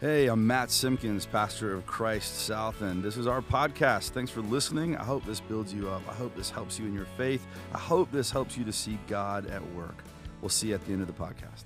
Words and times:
Hey, 0.00 0.28
I'm 0.28 0.46
Matt 0.46 0.70
Simpkins, 0.70 1.26
pastor 1.26 1.74
of 1.74 1.84
Christ 1.84 2.46
South, 2.46 2.80
and 2.80 3.02
this 3.02 3.18
is 3.18 3.26
our 3.26 3.42
podcast. 3.42 4.12
Thanks 4.12 4.30
for 4.30 4.40
listening. 4.40 4.96
I 4.96 5.04
hope 5.04 5.26
this 5.26 5.40
builds 5.40 5.74
you 5.74 5.90
up. 5.90 6.00
I 6.08 6.14
hope 6.14 6.34
this 6.34 6.48
helps 6.48 6.78
you 6.78 6.86
in 6.86 6.94
your 6.94 7.04
faith. 7.18 7.46
I 7.74 7.78
hope 7.78 8.10
this 8.10 8.30
helps 8.30 8.56
you 8.56 8.64
to 8.64 8.72
see 8.72 8.98
God 9.08 9.44
at 9.48 9.62
work. 9.74 10.02
We'll 10.40 10.48
see 10.48 10.68
you 10.68 10.74
at 10.74 10.86
the 10.86 10.94
end 10.94 11.02
of 11.02 11.06
the 11.06 11.12
podcast. 11.12 11.64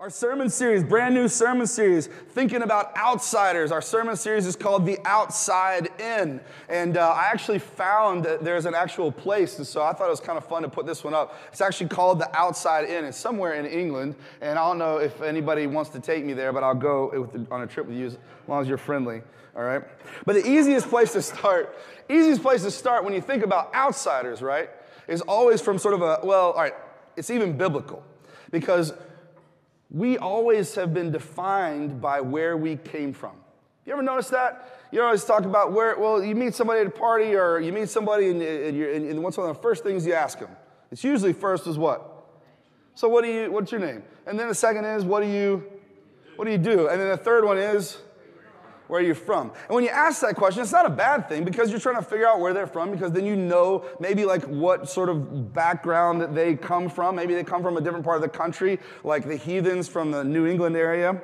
Our 0.00 0.08
sermon 0.08 0.48
series, 0.48 0.82
brand 0.82 1.14
new 1.14 1.28
sermon 1.28 1.66
series, 1.66 2.06
thinking 2.06 2.62
about 2.62 2.96
outsiders. 2.96 3.70
Our 3.70 3.82
sermon 3.82 4.16
series 4.16 4.46
is 4.46 4.56
called 4.56 4.86
The 4.86 4.98
Outside 5.04 5.90
In. 6.00 6.40
And 6.70 6.96
uh, 6.96 7.10
I 7.10 7.24
actually 7.24 7.58
found 7.58 8.24
that 8.24 8.42
there's 8.42 8.64
an 8.64 8.74
actual 8.74 9.12
place, 9.12 9.58
and 9.58 9.66
so 9.66 9.82
I 9.82 9.92
thought 9.92 10.06
it 10.06 10.10
was 10.10 10.20
kind 10.20 10.38
of 10.38 10.46
fun 10.46 10.62
to 10.62 10.70
put 10.70 10.86
this 10.86 11.04
one 11.04 11.12
up. 11.12 11.38
It's 11.52 11.60
actually 11.60 11.88
called 11.88 12.18
The 12.18 12.34
Outside 12.34 12.88
In. 12.88 13.04
It's 13.04 13.18
somewhere 13.18 13.52
in 13.52 13.66
England, 13.66 14.14
and 14.40 14.58
I 14.58 14.66
don't 14.66 14.78
know 14.78 14.96
if 14.96 15.20
anybody 15.20 15.66
wants 15.66 15.90
to 15.90 16.00
take 16.00 16.24
me 16.24 16.32
there, 16.32 16.50
but 16.50 16.62
I'll 16.62 16.74
go 16.74 17.28
the, 17.34 17.46
on 17.54 17.60
a 17.60 17.66
trip 17.66 17.86
with 17.86 17.98
you 17.98 18.06
as 18.06 18.16
long 18.48 18.62
as 18.62 18.68
you're 18.68 18.78
friendly, 18.78 19.20
all 19.54 19.64
right? 19.64 19.82
But 20.24 20.32
the 20.32 20.50
easiest 20.50 20.88
place 20.88 21.12
to 21.12 21.20
start, 21.20 21.76
easiest 22.08 22.40
place 22.40 22.62
to 22.62 22.70
start 22.70 23.04
when 23.04 23.12
you 23.12 23.20
think 23.20 23.44
about 23.44 23.74
outsiders, 23.74 24.40
right, 24.40 24.70
is 25.08 25.20
always 25.20 25.60
from 25.60 25.78
sort 25.78 25.92
of 25.92 26.00
a, 26.00 26.20
well, 26.24 26.52
all 26.52 26.62
right, 26.62 26.74
it's 27.18 27.28
even 27.28 27.58
biblical. 27.58 28.02
Because 28.50 28.94
we 29.90 30.18
always 30.18 30.74
have 30.76 30.94
been 30.94 31.10
defined 31.10 32.00
by 32.00 32.20
where 32.20 32.56
we 32.56 32.76
came 32.76 33.12
from. 33.12 33.36
You 33.84 33.92
ever 33.92 34.02
notice 34.02 34.28
that? 34.28 34.78
You 34.92 35.02
always 35.02 35.24
talk 35.24 35.44
about 35.44 35.72
where, 35.72 35.98
well, 35.98 36.22
you 36.22 36.34
meet 36.34 36.54
somebody 36.54 36.80
at 36.80 36.86
a 36.86 36.90
party 36.90 37.34
or 37.34 37.60
you 37.60 37.72
meet 37.72 37.88
somebody 37.88 38.28
and, 38.30 38.40
and, 38.40 39.10
and 39.10 39.22
what's 39.22 39.36
one 39.36 39.48
of 39.48 39.56
the 39.56 39.62
first 39.62 39.82
things 39.82 40.06
you 40.06 40.12
ask 40.12 40.38
them? 40.38 40.50
It's 40.92 41.02
usually 41.02 41.32
first 41.32 41.66
is 41.66 41.78
what? 41.78 42.24
So 42.94 43.08
what 43.08 43.24
do 43.24 43.30
you, 43.30 43.50
what's 43.50 43.72
your 43.72 43.80
name? 43.80 44.02
And 44.26 44.38
then 44.38 44.48
the 44.48 44.54
second 44.54 44.84
is, 44.84 45.04
what 45.04 45.22
do 45.22 45.28
you, 45.28 45.64
what 46.36 46.44
do 46.44 46.50
you 46.50 46.58
do? 46.58 46.88
And 46.88 47.00
then 47.00 47.08
the 47.08 47.16
third 47.16 47.44
one 47.44 47.58
is, 47.58 47.98
where 48.90 49.00
are 49.00 49.04
you 49.04 49.14
from? 49.14 49.52
And 49.68 49.74
when 49.74 49.84
you 49.84 49.90
ask 49.90 50.20
that 50.22 50.34
question, 50.34 50.62
it's 50.62 50.72
not 50.72 50.84
a 50.84 50.90
bad 50.90 51.28
thing 51.28 51.44
because 51.44 51.70
you're 51.70 51.80
trying 51.80 51.96
to 51.96 52.02
figure 52.02 52.26
out 52.26 52.40
where 52.40 52.52
they're 52.52 52.66
from 52.66 52.90
because 52.90 53.12
then 53.12 53.24
you 53.24 53.36
know 53.36 53.84
maybe 54.00 54.24
like 54.24 54.42
what 54.44 54.88
sort 54.88 55.08
of 55.08 55.54
background 55.54 56.20
that 56.20 56.34
they 56.34 56.56
come 56.56 56.88
from. 56.88 57.14
Maybe 57.14 57.34
they 57.34 57.44
come 57.44 57.62
from 57.62 57.76
a 57.76 57.80
different 57.80 58.04
part 58.04 58.16
of 58.16 58.22
the 58.22 58.28
country, 58.28 58.80
like 59.04 59.26
the 59.26 59.36
heathens 59.36 59.88
from 59.88 60.10
the 60.10 60.24
New 60.24 60.46
England 60.46 60.76
area. 60.76 61.22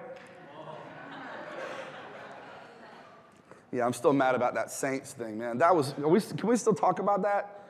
Yeah, 3.73 3.85
I'm 3.85 3.93
still 3.93 4.13
mad 4.13 4.35
about 4.35 4.55
that 4.55 4.71
Saints 4.71 5.13
thing, 5.13 5.37
man. 5.37 5.59
That 5.59 5.75
was, 5.75 5.95
we, 5.99 6.21
can 6.21 6.49
we 6.49 6.57
still 6.57 6.73
talk 6.73 6.99
about 6.99 7.23
that? 7.23 7.65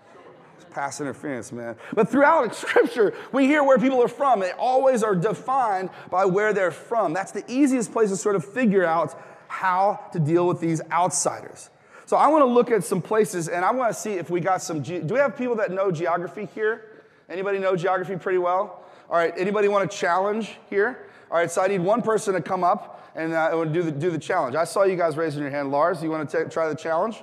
It's 0.56 0.67
pass 0.67 1.00
interference, 1.00 1.52
man. 1.52 1.74
But 1.94 2.11
throughout 2.11 2.55
Scripture, 2.55 3.14
we 3.33 3.47
hear 3.47 3.64
where 3.64 3.78
people 3.78 4.02
are 4.02 4.08
from. 4.08 4.41
They 4.41 4.52
always 4.52 5.02
are 5.02 5.14
defined 5.14 5.91
by 6.11 6.27
where 6.27 6.52
they're 6.52 6.70
from. 6.70 7.12
That's 7.12 7.33
the 7.33 7.44
easiest 7.50 7.92
place 7.92 8.11
to 8.11 8.17
sort 8.17 8.36
of 8.36 8.44
figure 8.44 8.84
out 8.84 9.19
how 9.48 10.00
to 10.12 10.19
deal 10.19 10.47
with 10.47 10.61
these 10.61 10.80
outsiders. 10.91 11.70
So 12.06 12.16
I 12.16 12.28
want 12.28 12.42
to 12.42 12.47
look 12.47 12.70
at 12.70 12.84
some 12.84 13.02
places 13.02 13.48
and 13.48 13.64
I 13.64 13.72
want 13.72 13.92
to 13.92 14.00
see 14.00 14.12
if 14.12 14.30
we 14.30 14.41
got 14.41 14.62
some. 14.62 14.83
Ge- 14.83 15.05
Do 15.05 15.14
we 15.14 15.19
have 15.19 15.36
people 15.36 15.56
that 15.56 15.70
know 15.72 15.91
geography 15.91 16.48
here? 16.55 16.84
Anybody 17.28 17.58
know 17.58 17.74
geography 17.74 18.17
pretty 18.17 18.39
well? 18.39 18.84
All 19.11 19.17
right, 19.17 19.34
anybody 19.36 19.69
want 19.69 19.91
to 19.91 19.97
challenge 19.97 20.56
here? 20.70 21.06
All 21.30 21.36
right, 21.36 21.50
so 21.50 21.62
I 21.62 21.67
need 21.67 21.80
one 21.80 22.02
person 22.02 22.34
to 22.34 22.41
come 22.41 22.62
up 22.62 23.11
and 23.17 23.33
uh, 23.33 23.64
do, 23.64 23.83
the, 23.83 23.91
do 23.91 24.11
the 24.11 24.19
challenge. 24.19 24.55
I 24.55 24.64
saw 24.64 24.84
you 24.84 24.97
guys 24.97 25.17
raising 25.17 25.42
your 25.42 25.50
hand. 25.50 25.70
Lars, 25.72 26.02
you 26.02 26.11
want 26.11 26.28
to 26.30 26.44
t- 26.44 26.50
try 26.50 26.69
the 26.69 26.74
challenge? 26.74 27.22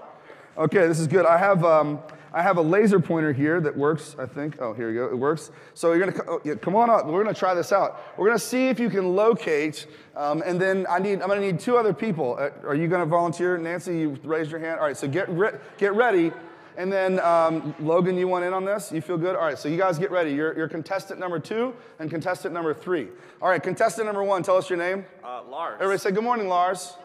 Okay, 0.57 0.87
this 0.87 0.99
is 0.99 1.07
good. 1.07 1.25
I 1.25 1.37
have, 1.37 1.63
um, 1.63 1.99
I 2.33 2.41
have 2.41 2.57
a 2.57 2.61
laser 2.61 2.99
pointer 2.99 3.31
here 3.31 3.61
that 3.61 3.77
works, 3.77 4.15
I 4.17 4.25
think. 4.25 4.59
Oh, 4.59 4.73
here 4.73 4.87
we 4.89 4.95
go. 4.95 5.05
It 5.05 5.17
works. 5.17 5.51
So 5.75 5.93
you're 5.93 6.07
gonna 6.07 6.23
oh, 6.27 6.41
yeah, 6.43 6.55
come 6.55 6.75
on 6.75 6.89
up. 6.89 7.05
We're 7.05 7.23
gonna 7.23 7.35
try 7.35 7.53
this 7.53 7.71
out. 7.71 8.01
We're 8.17 8.25
gonna 8.27 8.39
see 8.39 8.69
if 8.69 8.79
you 8.79 8.89
can 8.89 9.15
locate. 9.15 9.85
Um, 10.15 10.41
and 10.43 10.59
then 10.59 10.87
I 10.89 10.97
need, 10.97 11.21
I'm 11.21 11.27
gonna 11.27 11.41
need 11.41 11.59
two 11.59 11.77
other 11.77 11.93
people. 11.93 12.37
Uh, 12.39 12.49
are 12.67 12.75
you 12.75 12.87
gonna 12.87 13.05
volunteer, 13.05 13.57
Nancy? 13.57 13.99
You 13.99 14.17
raised 14.23 14.49
your 14.49 14.59
hand. 14.59 14.79
All 14.79 14.85
right. 14.87 14.97
So 14.97 15.07
get 15.07 15.29
re- 15.29 15.57
get 15.77 15.93
ready. 15.93 16.31
And 16.75 16.91
then 16.91 17.19
um, 17.19 17.75
Logan, 17.79 18.17
you 18.17 18.27
want 18.27 18.45
in 18.45 18.53
on 18.53 18.65
this? 18.65 18.91
You 18.91 18.99
feel 18.99 19.17
good? 19.17 19.35
All 19.35 19.43
right. 19.43 19.57
So 19.59 19.69
you 19.69 19.77
guys 19.77 19.99
get 19.99 20.09
ready. 20.09 20.31
You're, 20.31 20.57
you're 20.57 20.67
contestant 20.67 21.19
number 21.19 21.37
two 21.39 21.75
and 21.99 22.09
contestant 22.09 22.51
number 22.51 22.73
three. 22.73 23.09
All 23.43 23.49
right. 23.49 23.61
Contestant 23.61 24.07
number 24.07 24.23
one. 24.23 24.41
Tell 24.41 24.57
us 24.57 24.71
your 24.71 24.79
name. 24.79 25.05
Uh, 25.23 25.43
Lars. 25.43 25.75
Everybody 25.75 25.99
say 25.99 26.11
good 26.11 26.23
morning, 26.23 26.47
Lars. 26.47 26.97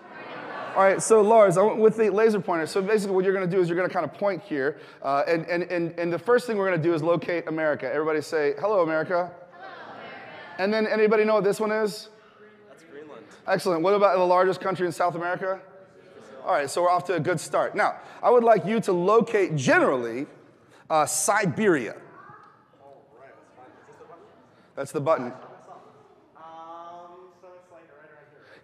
All 0.79 0.85
right, 0.85 1.03
so 1.03 1.23
Lars, 1.23 1.59
with 1.59 1.97
the 1.97 2.09
laser 2.09 2.39
pointer. 2.39 2.65
So 2.65 2.81
basically, 2.81 3.17
what 3.17 3.25
you're 3.25 3.35
going 3.35 3.45
to 3.45 3.51
do 3.51 3.61
is 3.61 3.69
you're 3.69 3.77
going 3.77 3.89
to 3.89 3.93
kind 3.93 4.07
of 4.07 4.15
point 4.15 4.45
here, 4.45 4.79
uh, 5.03 5.25
and, 5.27 5.45
and, 5.47 5.65
and, 5.65 5.99
and 5.99 6.13
the 6.13 6.21
first 6.21 6.47
thing 6.47 6.57
we're 6.57 6.69
going 6.69 6.81
to 6.81 6.89
do 6.89 6.95
is 6.95 7.03
locate 7.03 7.49
America. 7.49 7.93
Everybody 7.93 8.21
say, 8.21 8.55
hello, 8.61 8.85
America. 8.85 9.33
Hello, 9.51 9.67
America. 9.91 10.17
And 10.59 10.73
then 10.73 10.87
anybody 10.87 11.25
know 11.25 11.35
what 11.35 11.43
this 11.43 11.59
one 11.59 11.73
is? 11.73 12.11
That's 12.69 12.85
Greenland. 12.85 13.25
Excellent. 13.49 13.83
What 13.83 13.93
about 13.95 14.17
the 14.19 14.23
largest 14.23 14.61
country 14.61 14.87
in 14.87 14.93
South 14.93 15.17
America? 15.17 15.61
All 16.47 16.53
right, 16.53 16.71
so 16.71 16.83
we're 16.83 16.91
off 16.91 17.05
to 17.07 17.15
a 17.15 17.21
good 17.21 17.41
start. 17.41 17.75
Now, 17.75 17.97
I 18.23 18.31
would 18.31 18.45
like 18.45 18.65
you 18.65 18.79
to 18.83 18.93
locate 18.93 19.57
generally 19.57 20.29
uh, 20.89 21.07
Siberia. 21.07 21.97
That's 24.77 24.93
the 24.93 25.01
button. 25.01 25.33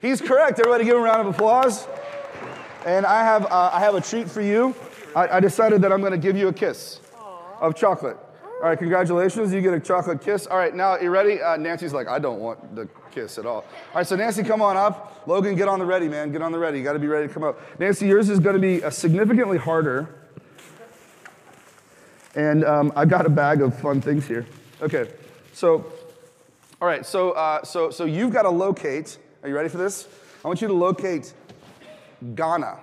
He's 0.01 0.21
correct. 0.21 0.61
Everybody 0.61 0.85
give 0.85 0.95
him 0.95 1.01
a 1.01 1.05
round 1.07 1.27
of 1.27 1.35
applause. 1.35 1.89
And 2.85 3.07
I 3.07 3.25
have, 3.25 3.47
uh, 3.47 3.71
I 3.73 3.81
have 3.81 3.95
a 3.95 4.01
treat 4.01 4.31
for 4.31 4.43
you. 4.43 4.75
I, 5.17 5.37
I 5.37 5.41
decided 5.41 5.81
that 5.83 5.93
I'm 5.93 6.01
going 6.01 6.13
to 6.13 6.19
give 6.19 6.37
you 6.37 6.49
a 6.49 6.53
kiss 6.53 7.01
of 7.61 7.75
chocolate. 7.75 8.19
All 8.45 8.69
right, 8.69 8.79
congratulations. 8.79 9.53
You 9.53 9.61
get 9.61 9.75
a 9.75 9.81
chocolate 9.81 10.23
kiss. 10.23 10.47
All 10.47 10.59
right, 10.59 10.75
now 10.75 10.99
you 10.99 11.11
ready? 11.11 11.41
Uh, 11.41 11.57
Nancy's 11.57 11.93
like, 11.93 12.09
I 12.09 12.19
don't 12.19 12.41
want 12.41 12.75
the 12.75 12.89
kiss 13.11 13.39
at 13.39 13.47
all. 13.47 13.57
All 13.57 13.65
right, 13.95 14.07
so 14.07 14.17
Nancy, 14.17 14.43
come 14.43 14.61
on 14.61 14.77
up. 14.77 15.23
Logan, 15.27 15.55
get 15.57 15.69
on 15.69 15.79
the 15.79 15.87
ready, 15.87 16.09
man. 16.09 16.31
Get 16.31 16.43
on 16.43 16.53
the 16.53 16.59
ready. 16.59 16.79
You 16.79 16.85
got 16.85 16.93
to 16.93 16.99
be 16.99 17.07
ready 17.07 17.27
to 17.27 17.33
come 17.33 17.43
up. 17.43 17.59
Nancy, 17.81 18.07
yours 18.07 18.29
is 18.29 18.39
going 18.39 18.55
to 18.55 18.61
be 18.61 18.85
uh, 18.85 18.91
significantly 18.91 19.59
harder. 19.59 20.15
And 22.35 22.65
um, 22.65 22.93
I 22.97 23.05
got 23.05 23.27
a 23.27 23.31
bag 23.31 23.63
of 23.63 23.79
fun 23.79 24.01
things 24.01 24.27
here. 24.27 24.45
Okay, 24.83 25.09
so, 25.53 25.93
all 26.83 26.89
right, 26.89 27.07
so, 27.07 27.31
uh, 27.33 27.63
so, 27.65 27.91
so 27.91 28.05
you've 28.05 28.33
got 28.33 28.43
to 28.43 28.51
locate. 28.51 29.19
Are 29.43 29.49
you 29.49 29.55
ready 29.55 29.69
for 29.69 29.79
this? 29.79 30.09
I 30.45 30.49
want 30.49 30.61
you 30.61 30.69
to 30.69 30.75
locate 30.75 31.33
Ghana. 32.35 32.79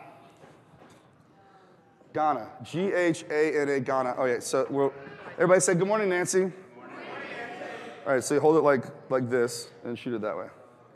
Ghana. 2.13 2.49
G 2.63 2.91
H 2.93 3.25
A 3.29 3.61
N 3.61 3.69
A, 3.69 3.79
Ghana. 3.79 4.15
Oh, 4.17 4.25
yeah. 4.25 4.39
So 4.39 4.67
we'll, 4.69 4.93
everybody 5.35 5.61
say 5.61 5.73
good 5.73 5.87
morning, 5.87 6.09
Nancy. 6.09 6.39
Good 6.39 6.53
morning. 6.75 6.97
All 8.05 8.13
right, 8.13 8.23
so 8.23 8.33
you 8.33 8.41
hold 8.41 8.57
it 8.57 8.61
like, 8.61 8.85
like 9.09 9.29
this 9.29 9.69
and 9.83 9.97
shoot 9.97 10.13
it 10.15 10.21
that 10.21 10.35
way. 10.37 10.47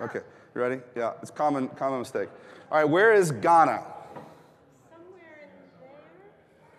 Okay, 0.02 0.22
you 0.54 0.62
ready? 0.62 0.82
Yeah, 0.96 1.14
it's 1.22 1.32
common, 1.32 1.70
common 1.70 2.00
mistake. 2.00 2.30
All 2.72 2.80
right, 2.80 2.90
where 2.90 3.14
is 3.14 3.32
Ghana? 3.32 3.84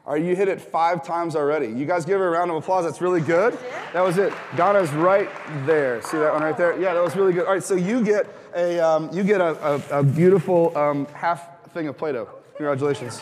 All 0.06 0.12
right, 0.12 0.22
you 0.22 0.36
hit 0.36 0.46
it 0.46 0.60
five 0.60 1.04
times 1.04 1.34
already. 1.34 1.66
You 1.66 1.84
guys 1.84 2.04
give 2.04 2.20
her 2.20 2.28
a 2.28 2.30
round 2.30 2.48
of 2.52 2.56
applause. 2.58 2.84
That's 2.84 3.00
really 3.00 3.20
good. 3.20 3.58
That 3.92 4.02
was 4.02 4.18
it. 4.18 4.32
Ghana's 4.54 4.92
right 4.92 5.28
there. 5.66 6.00
See 6.00 6.16
that 6.18 6.32
one 6.32 6.42
right 6.42 6.56
there? 6.56 6.80
Yeah, 6.80 6.94
that 6.94 7.02
was 7.02 7.16
really 7.16 7.32
good. 7.32 7.44
All 7.44 7.54
right, 7.54 7.62
so 7.62 7.74
you 7.74 8.04
get 8.04 8.28
a, 8.54 8.78
um, 8.78 9.10
you 9.12 9.24
get 9.24 9.40
a, 9.40 9.82
a, 9.90 9.98
a 9.98 10.02
beautiful 10.04 10.76
um, 10.78 11.06
half 11.06 11.68
thing 11.70 11.88
of 11.88 11.98
Play-Doh. 11.98 12.28
Congratulations. 12.56 13.20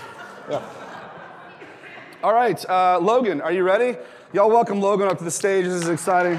Yeah. 0.50 0.62
All 2.22 2.34
right, 2.34 2.62
uh, 2.68 2.98
Logan, 3.00 3.40
are 3.40 3.52
you 3.52 3.62
ready? 3.62 3.96
Y'all 4.34 4.50
welcome 4.50 4.78
Logan 4.78 5.08
up 5.08 5.16
to 5.16 5.24
the 5.24 5.30
stage. 5.30 5.64
This 5.64 5.82
is 5.82 5.88
exciting. 5.88 6.36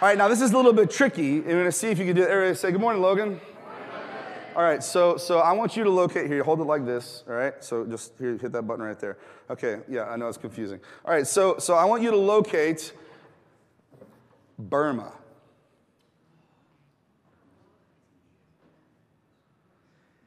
All 0.00 0.08
right, 0.08 0.16
now 0.16 0.28
this 0.28 0.40
is 0.40 0.52
a 0.52 0.56
little 0.56 0.72
bit 0.72 0.92
tricky. 0.92 1.38
I'm 1.38 1.42
going 1.42 1.64
to 1.64 1.72
see 1.72 1.88
if 1.88 1.98
you 1.98 2.04
can 2.04 2.14
do 2.14 2.22
it. 2.22 2.28
Everybody 2.28 2.54
say 2.54 2.70
good 2.70 2.80
morning, 2.80 3.02
Logan. 3.02 3.40
All 4.56 4.62
right, 4.62 4.84
so 4.84 5.16
so 5.16 5.40
I 5.40 5.50
want 5.52 5.76
you 5.76 5.82
to 5.82 5.90
locate 5.90 6.28
here. 6.28 6.44
Hold 6.44 6.60
it 6.60 6.64
like 6.64 6.86
this. 6.86 7.24
All 7.28 7.34
right, 7.34 7.54
so 7.62 7.84
just 7.84 8.12
here, 8.20 8.38
hit 8.38 8.52
that 8.52 8.62
button 8.62 8.84
right 8.84 8.98
there. 8.98 9.18
Okay, 9.50 9.80
yeah, 9.88 10.04
I 10.04 10.16
know 10.16 10.28
it's 10.28 10.38
confusing. 10.38 10.78
All 11.04 11.12
right, 11.12 11.26
so 11.26 11.58
so 11.58 11.74
I 11.74 11.84
want 11.84 12.04
you 12.04 12.12
to 12.12 12.16
locate 12.16 12.92
Burma. 14.56 15.12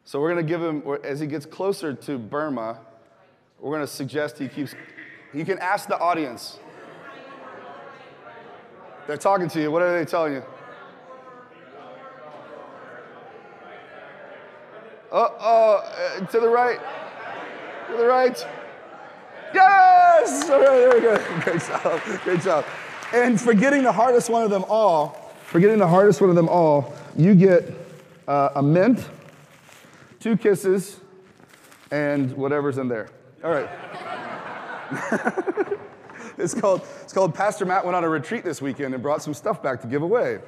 So 0.03 0.19
we're 0.19 0.33
going 0.33 0.45
to 0.45 0.49
give 0.49 0.61
him 0.61 0.83
as 1.03 1.21
he 1.21 1.27
gets 1.27 1.45
closer 1.45 1.93
to 1.93 2.17
Burma. 2.17 2.79
We're 3.59 3.71
going 3.71 3.85
to 3.85 3.91
suggest 3.91 4.37
he 4.37 4.49
keeps. 4.49 4.75
You 5.33 5.45
can 5.45 5.57
ask 5.59 5.87
the 5.87 5.97
audience. 5.99 6.59
They're 9.05 9.17
talking 9.17 9.47
to 9.49 9.61
you. 9.61 9.71
What 9.71 9.81
are 9.81 9.97
they 9.97 10.03
telling 10.03 10.33
you? 10.33 10.43
Uh 15.11 15.29
oh, 15.39 16.27
to 16.31 16.39
the 16.39 16.49
right. 16.49 16.79
To 17.89 17.97
the 17.97 18.05
right. 18.05 18.45
Yes! 19.53 20.49
All 20.49 20.59
right, 20.59 20.65
there 20.65 20.93
we 20.93 21.01
go. 21.01 21.41
Great 21.41 21.61
job. 21.61 22.01
Great 22.23 22.41
job. 22.41 22.65
And 23.13 23.39
for 23.39 23.53
getting 23.53 23.83
the 23.83 23.91
hardest 23.91 24.29
one 24.29 24.43
of 24.43 24.49
them 24.49 24.65
all, 24.67 25.33
for 25.45 25.61
getting 25.61 25.77
the 25.77 25.87
hardest 25.87 26.19
one 26.19 26.29
of 26.29 26.35
them 26.35 26.49
all, 26.49 26.93
you 27.15 27.35
get 27.35 27.73
uh, 28.27 28.49
a 28.55 28.61
mint, 28.61 29.07
two 30.19 30.35
kisses, 30.35 30.99
and 31.89 32.33
whatever's 32.33 32.77
in 32.77 32.89
there. 32.89 33.07
All 33.45 33.51
right. 33.51 33.69
it's 36.37 36.53
called 36.53 36.81
it's 37.01 37.13
called 37.13 37.33
Pastor 37.33 37.65
Matt 37.65 37.85
went 37.85 37.95
on 37.95 38.03
a 38.03 38.09
retreat 38.09 38.43
this 38.43 38.61
weekend 38.61 38.93
and 38.93 39.01
brought 39.01 39.21
some 39.21 39.33
stuff 39.33 39.63
back 39.63 39.81
to 39.81 39.87
give 39.87 40.01
away. 40.01 40.39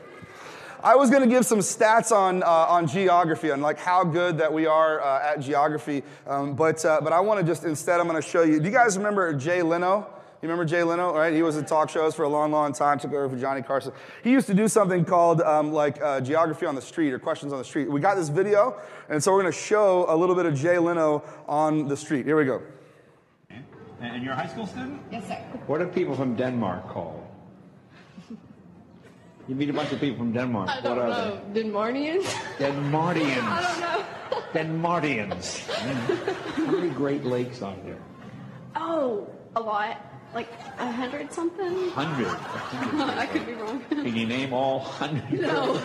I 0.81 0.95
was 0.95 1.09
going 1.09 1.23
to 1.23 1.27
give 1.27 1.45
some 1.45 1.59
stats 1.59 2.11
on, 2.13 2.41
uh, 2.41 2.45
on 2.45 2.87
geography, 2.87 3.51
on 3.51 3.59
like 3.59 3.77
how 3.77 4.05
good 4.05 4.37
that 4.37 4.53
we 4.53 4.65
are 4.65 5.01
uh, 5.01 5.33
at 5.33 5.41
geography, 5.41 6.03
um, 6.25 6.55
but, 6.55 6.83
uh, 6.85 7.01
but 7.03 7.11
I 7.11 7.19
want 7.19 7.41
to 7.41 7.45
just 7.45 7.65
instead, 7.65 7.99
I'm 7.99 8.07
going 8.07 8.21
to 8.21 8.27
show 8.27 8.43
you. 8.43 8.59
Do 8.59 8.65
you 8.65 8.71
guys 8.71 8.97
remember 8.97 9.33
Jay 9.33 9.61
Leno? 9.61 10.07
You 10.41 10.47
remember 10.47 10.63
Jay 10.63 10.83
Leno, 10.83 11.13
right? 11.13 11.33
He 11.33 11.41
was 11.41 11.57
in 11.57 11.65
talk 11.65 11.89
shows 11.89 12.15
for 12.15 12.23
a 12.23 12.29
long, 12.29 12.53
long 12.53 12.71
time, 12.71 12.97
took 12.97 13.11
over 13.11 13.27
for 13.27 13.37
Johnny 13.37 13.61
Carson. 13.61 13.91
He 14.23 14.31
used 14.31 14.47
to 14.47 14.53
do 14.53 14.69
something 14.69 15.03
called 15.03 15.41
um, 15.41 15.73
like 15.73 16.01
uh, 16.01 16.21
geography 16.21 16.65
on 16.65 16.75
the 16.75 16.81
street 16.81 17.11
or 17.11 17.19
questions 17.19 17.51
on 17.51 17.59
the 17.59 17.65
street. 17.65 17.91
We 17.91 17.99
got 17.99 18.15
this 18.15 18.29
video, 18.29 18.79
and 19.09 19.21
so 19.21 19.33
we're 19.33 19.41
going 19.41 19.51
to 19.51 19.59
show 19.59 20.05
a 20.07 20.15
little 20.15 20.35
bit 20.35 20.45
of 20.45 20.55
Jay 20.55 20.77
Leno 20.77 21.23
on 21.45 21.89
the 21.89 21.97
street. 21.97 22.25
Here 22.25 22.37
we 22.37 22.45
go. 22.45 22.61
And 23.99 24.23
you're 24.23 24.31
a 24.31 24.35
high 24.37 24.47
school 24.47 24.65
student? 24.65 25.01
Yes, 25.11 25.27
sir. 25.27 25.35
What 25.67 25.79
do 25.79 25.87
people 25.87 26.15
from 26.15 26.37
Denmark 26.37 26.87
called? 26.87 27.19
You 29.50 29.56
meet 29.56 29.69
a 29.72 29.74
bunch 29.74 29.92
of 29.92 30.00
people 30.00 30.18
from 30.19 30.31
Denmark. 30.31 30.69
I 30.69 30.80
don't 30.81 30.96
what 30.98 31.06
are 31.06 31.10
know. 31.10 31.42
Denmardians? 31.54 32.24
they? 32.60 32.66
Denmardians. 32.66 33.42
I 33.57 33.62
don't 33.66 33.81
know. 33.81 34.06
Denmardians. 34.54 35.66
How 36.56 36.72
many 36.72 36.90
Great 36.92 37.25
Lakes 37.25 37.63
are 37.63 37.75
there? 37.84 37.98
Oh, 38.75 39.28
a 39.56 39.60
lot. 39.60 39.98
Like 40.36 40.50
a 40.78 40.92
hundred 40.92 41.34
something? 41.34 41.90
Hundred. 41.90 42.28
I 43.18 43.25
could 43.25 43.48
be 43.48 43.54
wrong. 43.54 43.81
Can 43.90 44.16
you 44.16 44.28
name 44.28 44.54
all 44.54 44.80
hundred? 44.81 45.42
No. 45.42 45.81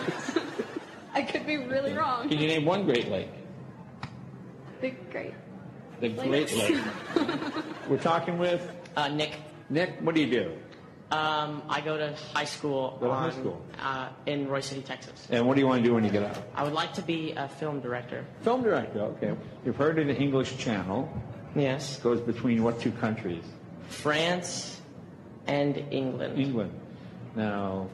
I 1.15 1.23
could 1.23 1.47
be 1.47 1.57
really 1.57 1.93
wrong. 1.93 2.29
Can 2.29 2.37
you 2.37 2.45
name 2.47 2.65
one 2.65 2.85
Great 2.85 3.09
Lake? 3.09 3.29
The 4.81 4.91
great. 5.09 5.33
The 6.01 6.09
Great 6.09 6.29
Lakes. 6.29 6.53
Lake. 6.55 6.77
We're 7.89 7.97
talking 7.97 8.37
with 8.37 8.61
Uh, 8.95 9.07
Nick, 9.09 9.33
Nick. 9.69 9.97
What 10.01 10.13
do 10.15 10.21
you 10.21 10.29
do? 10.29 10.53
Um, 11.11 11.61
I 11.69 11.81
go 11.81 11.97
to 11.97 12.15
high 12.33 12.45
school, 12.45 12.97
Go 12.99 13.07
to 13.07 13.13
high 13.13 13.25
on, 13.25 13.31
school. 13.31 13.61
Uh, 13.79 14.09
in 14.25 14.47
Royse 14.47 14.63
City, 14.63 14.81
Texas. 14.81 15.27
And 15.29 15.47
what 15.47 15.53
do 15.53 15.61
you 15.61 15.67
want 15.67 15.83
to 15.83 15.87
do 15.87 15.93
when 15.93 16.03
you 16.03 16.09
get 16.09 16.23
out? 16.23 16.37
I 16.55 16.63
would 16.63 16.73
like 16.73 16.93
to 16.95 17.03
be 17.03 17.33
a 17.37 17.47
film 17.47 17.79
director. 17.79 18.25
Film 18.41 18.63
director. 18.63 19.01
Okay. 19.01 19.35
You've 19.63 19.75
heard 19.75 19.99
of 19.99 20.07
the 20.07 20.15
English 20.15 20.57
Channel. 20.57 21.11
Yes. 21.55 21.99
Goes 21.99 22.21
between 22.21 22.63
what 22.63 22.81
two 22.81 22.91
countries? 22.91 23.43
France 23.87 24.81
and 25.47 25.77
England. 25.91 26.39
England. 26.39 26.71
Now, 27.35 27.87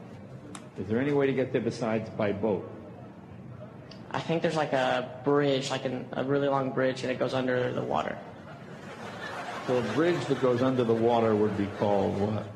is 0.78 0.86
there 0.88 0.98
any 0.98 1.12
way 1.12 1.26
to 1.26 1.32
get 1.34 1.52
there 1.52 1.60
besides 1.60 2.08
by 2.10 2.32
boat? 2.32 2.68
I 4.10 4.20
think 4.20 4.42
there's 4.42 4.56
like 4.56 4.72
a 4.72 5.20
bridge, 5.24 5.70
like 5.70 5.84
an, 5.84 6.06
a 6.12 6.24
really 6.24 6.48
long 6.48 6.70
bridge, 6.70 7.02
and 7.02 7.10
it 7.10 7.18
goes 7.18 7.34
under 7.34 7.72
the 7.72 7.82
water. 7.82 8.16
So 9.66 9.78
a 9.78 9.82
bridge 9.94 10.24
that 10.26 10.40
goes 10.40 10.62
under 10.62 10.82
the 10.84 10.94
water 10.94 11.34
would 11.36 11.56
be 11.56 11.66
called 11.78 12.18
what? 12.18 12.46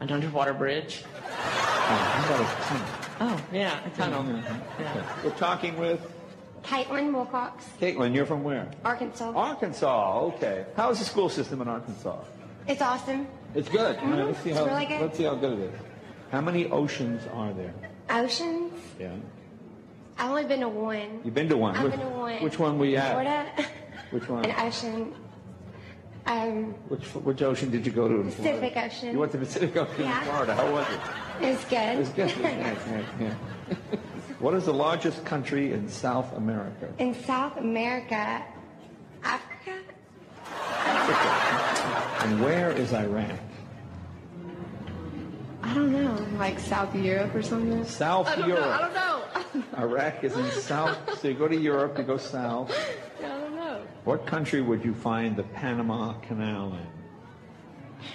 An 0.00 0.10
underwater 0.12 0.54
bridge? 0.54 1.02
Oh, 1.04 1.18
how 1.30 2.24
about 2.34 2.40
a 2.40 2.62
tunnel? 2.64 2.86
Oh, 3.20 3.44
yeah, 3.52 3.84
a 3.84 3.90
tunnel. 3.90 4.20
Okay. 4.38 4.56
Yeah. 4.80 5.06
We're 5.24 5.30
talking 5.32 5.76
with 5.76 6.00
Caitlin 6.62 7.12
Wilcox, 7.12 7.64
Caitlin. 7.80 8.14
You're 8.14 8.26
from 8.26 8.44
where? 8.44 8.70
Arkansas. 8.84 9.32
Arkansas. 9.34 10.20
Okay. 10.26 10.66
How's 10.76 10.98
the 11.00 11.04
school 11.04 11.28
system 11.28 11.60
in 11.62 11.68
Arkansas? 11.68 12.16
It's 12.68 12.82
awesome. 12.82 13.26
It's 13.54 13.68
good. 13.68 13.96
Mm-hmm. 13.96 14.12
All 14.12 14.18
right, 14.18 14.26
let's 14.26 14.40
see 14.42 14.50
It's 14.50 14.58
how 14.58 14.66
really 14.66 14.86
good. 14.86 15.00
let's 15.00 15.16
see 15.16 15.24
how 15.24 15.34
good 15.34 15.58
it 15.58 15.74
is. 15.74 15.80
How 16.30 16.40
many 16.42 16.68
oceans 16.70 17.22
are 17.32 17.52
there? 17.54 17.74
Oceans. 18.10 18.72
Yeah. 19.00 19.14
I've 20.18 20.30
only 20.30 20.44
been 20.44 20.60
to 20.60 20.68
one. 20.68 21.20
You've 21.24 21.34
been 21.34 21.48
to 21.48 21.56
one. 21.56 21.74
I've 21.76 21.84
Which- 21.84 21.92
been 21.92 22.00
to 22.00 22.08
one. 22.08 22.42
Which 22.42 22.58
one 22.58 22.78
were 22.78 22.84
you 22.86 22.96
at? 22.96 23.12
Florida. 23.12 23.46
Which 24.10 24.28
one? 24.28 24.44
An 24.44 24.66
ocean. 24.66 25.14
Um, 26.28 26.74
Which 26.88 27.06
which 27.24 27.40
ocean 27.40 27.70
did 27.70 27.86
you 27.86 27.92
go 27.92 28.06
to 28.06 28.14
in 28.20 28.30
Florida? 28.30 28.60
Pacific 28.60 28.76
Ocean. 28.84 29.12
You 29.12 29.18
went 29.18 29.32
to 29.32 29.38
the 29.38 29.46
Pacific 29.46 29.76
Ocean 29.76 29.94
Yeah. 30.04 30.18
in 30.20 30.24
Florida. 30.28 30.54
How 30.54 30.70
was 30.72 30.86
it? 30.92 31.00
it's 31.40 31.64
good. 31.64 31.94
It 31.94 31.98
was 31.98 32.08
good. 32.10 32.28
It 32.30 32.36
was 32.36 32.44
nice, 32.44 32.86
nice, 32.86 33.04
yeah. 33.20 33.34
What 34.38 34.54
is 34.54 34.66
the 34.66 34.74
largest 34.74 35.24
country 35.24 35.72
in 35.72 35.88
South 35.88 36.36
America? 36.36 36.86
In 36.98 37.14
South 37.24 37.56
America, 37.56 38.44
Africa. 39.24 39.72
Africa. 40.46 42.24
And 42.28 42.40
where 42.44 42.70
is 42.72 42.92
Iraq? 42.92 43.30
I 45.62 45.74
don't 45.74 45.92
know. 45.92 46.14
Like 46.38 46.58
South 46.60 46.94
Europe 46.94 47.34
or 47.34 47.42
something? 47.42 47.84
South 47.84 48.28
I 48.28 48.46
Europe. 48.46 48.92
know. 48.94 49.22
I 49.34 49.42
don't 49.52 49.72
know. 49.72 49.78
Iraq 49.78 50.22
is 50.24 50.36
in 50.36 50.50
South. 50.52 50.96
So 51.20 51.28
you 51.28 51.34
go 51.34 51.48
to 51.48 51.56
Europe, 51.56 51.98
you 51.98 52.04
go 52.04 52.16
south. 52.18 52.70
I 54.08 54.12
don't 54.12 54.16
know. 54.16 54.22
What 54.22 54.26
country 54.26 54.62
would 54.62 54.84
you 54.84 54.94
find 54.94 55.36
the 55.36 55.42
Panama 55.42 56.14
Canal 56.20 56.72
in? 56.72 56.86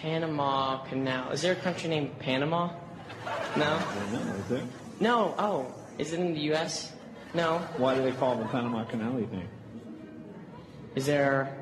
Panama 0.01 0.83
Canal. 0.85 1.31
Is 1.31 1.41
there 1.41 1.53
a 1.53 1.55
country 1.55 1.89
named 1.89 2.17
Panama? 2.19 2.71
No? 3.55 3.63
I 3.63 4.37
is 4.39 4.47
there? 4.49 4.63
No. 4.99 5.35
Oh, 5.37 5.71
is 5.97 6.13
it 6.13 6.19
in 6.19 6.33
the 6.33 6.39
U.S.? 6.51 6.91
No. 7.33 7.59
Why 7.77 7.95
do 7.95 8.01
they 8.01 8.11
call 8.11 8.33
it 8.33 8.43
the 8.43 8.49
Panama 8.49 8.85
Canal, 8.85 9.19
you 9.19 9.27
think? 9.27 9.45
Is 10.95 11.05
there 11.05 11.55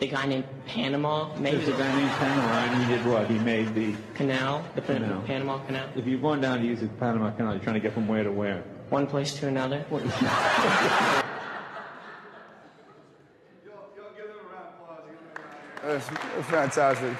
a 0.00 0.06
guy 0.06 0.26
named 0.26 0.44
Panama? 0.66 1.36
Maybe 1.38 1.58
There's 1.58 1.68
a 1.68 1.72
guy 1.78 1.94
named 1.96 2.10
Panama, 2.10 2.52
and 2.52 2.84
he 2.84 2.96
did 2.96 3.06
what? 3.06 3.28
He 3.28 3.38
made 3.38 3.74
the. 3.74 3.94
Canal, 4.14 4.64
the 4.74 4.80
Canal. 4.80 5.22
Panama 5.22 5.58
Canal. 5.66 5.88
If 5.96 6.06
you're 6.06 6.20
going 6.20 6.40
down 6.40 6.60
to 6.60 6.64
use 6.66 6.80
the 6.80 6.88
Panama 6.88 7.30
Canal, 7.30 7.54
you're 7.54 7.62
trying 7.62 7.74
to 7.74 7.80
get 7.80 7.92
from 7.92 8.08
where 8.08 8.24
to 8.24 8.32
where? 8.32 8.62
One 8.90 9.06
place 9.06 9.34
to 9.34 9.48
another. 9.48 9.84
That's, 15.90 16.08
fantastic. 16.46 17.16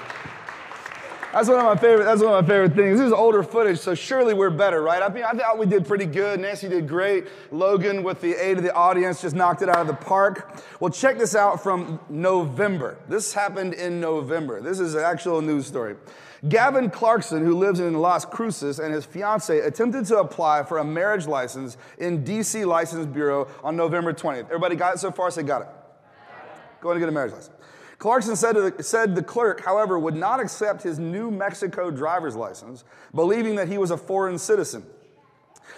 That's 1.33 1.49
one 1.49 1.59
of 1.59 1.65
my 1.65 1.75
favorite. 1.75 2.05
That's 2.05 2.21
one 2.21 2.33
of 2.33 2.45
my 2.45 2.47
favorite 2.47 2.73
things. 2.73 2.99
This 2.99 3.07
is 3.07 3.13
older 3.13 3.43
footage, 3.43 3.79
so 3.79 3.93
surely 3.93 4.33
we're 4.33 4.49
better, 4.49 4.81
right? 4.81 5.01
I 5.01 5.09
mean, 5.09 5.25
I 5.25 5.33
thought 5.33 5.57
we 5.57 5.65
did 5.65 5.85
pretty 5.85 6.05
good. 6.05 6.39
Nancy 6.39 6.69
did 6.69 6.87
great. 6.87 7.27
Logan, 7.51 8.01
with 8.01 8.21
the 8.21 8.33
aid 8.33 8.57
of 8.57 8.63
the 8.63 8.73
audience, 8.73 9.21
just 9.21 9.35
knocked 9.35 9.61
it 9.61 9.67
out 9.67 9.79
of 9.79 9.87
the 9.87 9.93
park. 9.93 10.63
Well, 10.79 10.89
check 10.89 11.17
this 11.17 11.35
out 11.35 11.61
from 11.61 11.99
November. 12.09 12.97
This 13.09 13.33
happened 13.33 13.73
in 13.73 13.99
November. 13.99 14.61
This 14.61 14.79
is 14.79 14.95
an 14.95 15.03
actual 15.03 15.41
news 15.41 15.67
story. 15.67 15.97
Gavin 16.47 16.89
Clarkson, 16.89 17.45
who 17.45 17.57
lives 17.57 17.81
in 17.81 17.93
Las 17.95 18.23
Cruces, 18.23 18.79
and 18.79 18.93
his 18.93 19.03
fiance 19.03 19.59
attempted 19.59 20.05
to 20.05 20.19
apply 20.19 20.63
for 20.63 20.77
a 20.77 20.83
marriage 20.85 21.27
license 21.27 21.77
in 21.97 22.23
DC 22.23 22.65
License 22.65 23.05
Bureau 23.05 23.49
on 23.65 23.75
November 23.75 24.13
20th. 24.13 24.45
Everybody 24.45 24.77
got 24.77 24.95
it 24.95 24.99
so 24.99 25.11
far? 25.11 25.29
Say 25.29 25.43
got 25.43 25.61
it. 25.61 25.67
Going 26.79 26.95
to 26.95 26.99
get 27.01 27.09
a 27.09 27.11
marriage 27.11 27.33
license. 27.33 27.60
Clarkson 28.01 28.35
said, 28.35 28.55
the, 28.55 28.81
said 28.81 29.13
the 29.13 29.21
clerk, 29.21 29.63
however, 29.63 29.99
would 29.99 30.15
not 30.15 30.39
accept 30.39 30.81
his 30.81 30.97
New 30.97 31.29
Mexico 31.29 31.91
driver's 31.91 32.35
license, 32.35 32.83
believing 33.13 33.53
that 33.57 33.67
he 33.67 33.77
was 33.77 33.91
a 33.91 33.97
foreign 33.97 34.39
citizen. 34.39 34.83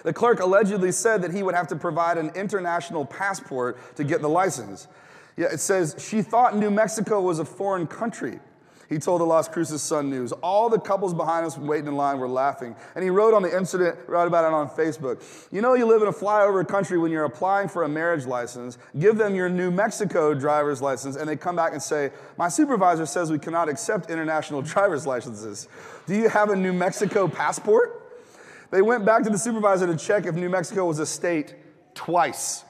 The 0.03 0.13
clerk 0.13 0.39
allegedly 0.39 0.93
said 0.93 1.21
that 1.23 1.33
he 1.33 1.43
would 1.43 1.53
have 1.53 1.67
to 1.67 1.75
provide 1.75 2.17
an 2.17 2.29
international 2.29 3.03
passport 3.03 3.77
to 3.97 4.05
get 4.05 4.21
the 4.21 4.29
license. 4.29 4.87
Yeah, 5.35 5.47
it 5.47 5.59
says 5.59 5.97
she 5.99 6.21
thought 6.21 6.55
New 6.55 6.71
Mexico 6.71 7.19
was 7.19 7.39
a 7.39 7.45
foreign 7.45 7.87
country. 7.87 8.39
He 8.89 8.99
told 8.99 9.21
the 9.21 9.25
Las 9.25 9.47
Cruces 9.47 9.81
Sun 9.81 10.09
News. 10.09 10.31
All 10.33 10.69
the 10.69 10.79
couples 10.79 11.13
behind 11.13 11.45
us 11.45 11.57
waiting 11.57 11.87
in 11.87 11.95
line 11.95 12.19
were 12.19 12.27
laughing. 12.27 12.75
And 12.95 13.03
he 13.03 13.09
wrote 13.09 13.33
on 13.33 13.41
the 13.41 13.55
incident, 13.55 13.97
wrote 14.07 14.27
about 14.27 14.45
it 14.45 14.53
on 14.53 14.69
Facebook. 14.69 15.23
You 15.51 15.61
know, 15.61 15.73
you 15.73 15.85
live 15.85 16.01
in 16.01 16.07
a 16.07 16.13
flyover 16.13 16.67
country 16.67 16.97
when 16.97 17.11
you're 17.11 17.25
applying 17.25 17.69
for 17.69 17.83
a 17.83 17.89
marriage 17.89 18.25
license, 18.25 18.77
give 18.99 19.17
them 19.17 19.35
your 19.35 19.49
New 19.49 19.71
Mexico 19.71 20.33
driver's 20.33 20.81
license, 20.81 21.15
and 21.15 21.27
they 21.27 21.35
come 21.35 21.55
back 21.55 21.73
and 21.73 21.81
say, 21.81 22.11
My 22.37 22.49
supervisor 22.49 23.05
says 23.05 23.31
we 23.31 23.39
cannot 23.39 23.69
accept 23.69 24.09
international 24.09 24.61
driver's 24.63 25.07
licenses. 25.07 25.67
Do 26.05 26.15
you 26.15 26.29
have 26.29 26.49
a 26.49 26.55
New 26.55 26.73
Mexico 26.73 27.27
passport? 27.27 28.01
They 28.71 28.81
went 28.81 29.05
back 29.05 29.23
to 29.23 29.29
the 29.29 29.37
supervisor 29.37 29.85
to 29.87 29.95
check 29.95 30.25
if 30.25 30.35
New 30.35 30.49
Mexico 30.49 30.85
was 30.85 30.99
a 30.99 31.05
state 31.05 31.55
twice. 31.93 32.63